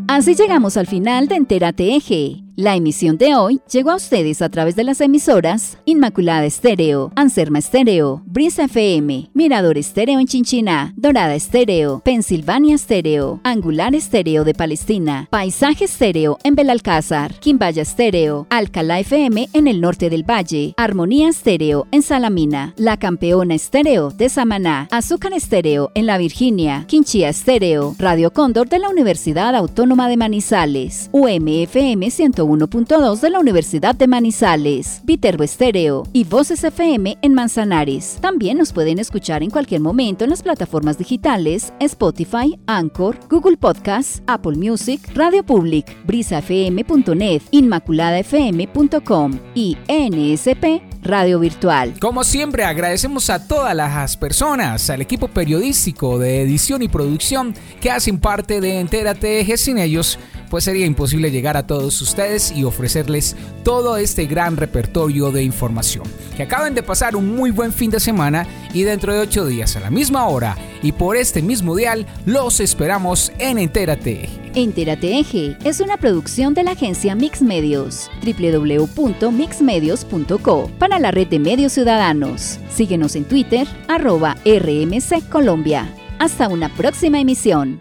[0.09, 2.46] Así llegamos al final de Entérate Eje.
[2.59, 7.59] La emisión de hoy llegó a ustedes a través de las emisoras Inmaculada Estéreo, Anserma
[7.59, 15.27] Estéreo, Brisa FM, Mirador Estéreo en Chinchina, Dorada Estéreo, Pensilvania Estéreo, Angular Estéreo de Palestina,
[15.29, 21.85] Paisaje Estéreo en Belalcázar, Quimbaya Estéreo, Alcalá FM en el norte del Valle, Armonía Estéreo
[21.91, 28.33] en Salamina, La Campeona Estéreo de Samaná, Azúcar Estéreo en La Virginia, Quinchía Estéreo, Radio
[28.33, 35.01] Cóndor de la Universidad Autónoma de Manizales, UMFM 101 1.2 de la Universidad de Manizales,
[35.03, 38.17] Viterbo Estéreo y Voces FM en Manzanares.
[38.21, 44.21] También nos pueden escuchar en cualquier momento en las plataformas digitales Spotify, Anchor, Google Podcasts,
[44.27, 51.93] Apple Music, Radio Public, brisafm.net, inmaculadafm.com y NSP Radio Virtual.
[51.99, 57.91] Como siempre, agradecemos a todas las personas, al equipo periodístico de edición y producción que
[57.91, 59.57] hacen parte de Entérate Eje.
[59.57, 60.19] Sin ellos,
[60.49, 66.03] pues sería imposible llegar a todos ustedes y ofrecerles todo este gran repertorio de información.
[66.35, 69.75] Que acaben de pasar un muy buen fin de semana y dentro de ocho días
[69.75, 74.46] a la misma hora y por este mismo dial los esperamos en Entérate.
[74.57, 81.37] Entérate Eje es una producción de la agencia Mix Medios, www.mixmedios.co, para la red de
[81.37, 82.59] medios ciudadanos.
[82.67, 85.93] Síguenos en Twitter, arroba RMC Colombia.
[86.17, 87.79] Hasta una próxima emisión.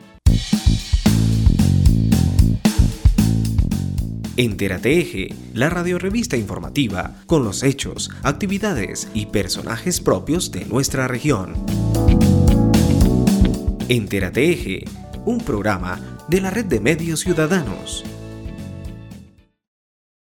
[4.37, 11.55] Entérate Eje, la radiorevista informativa con los hechos, actividades y personajes propios de nuestra región.
[13.89, 14.85] Entérate Eje,
[15.25, 18.05] un programa de la red de medios ciudadanos.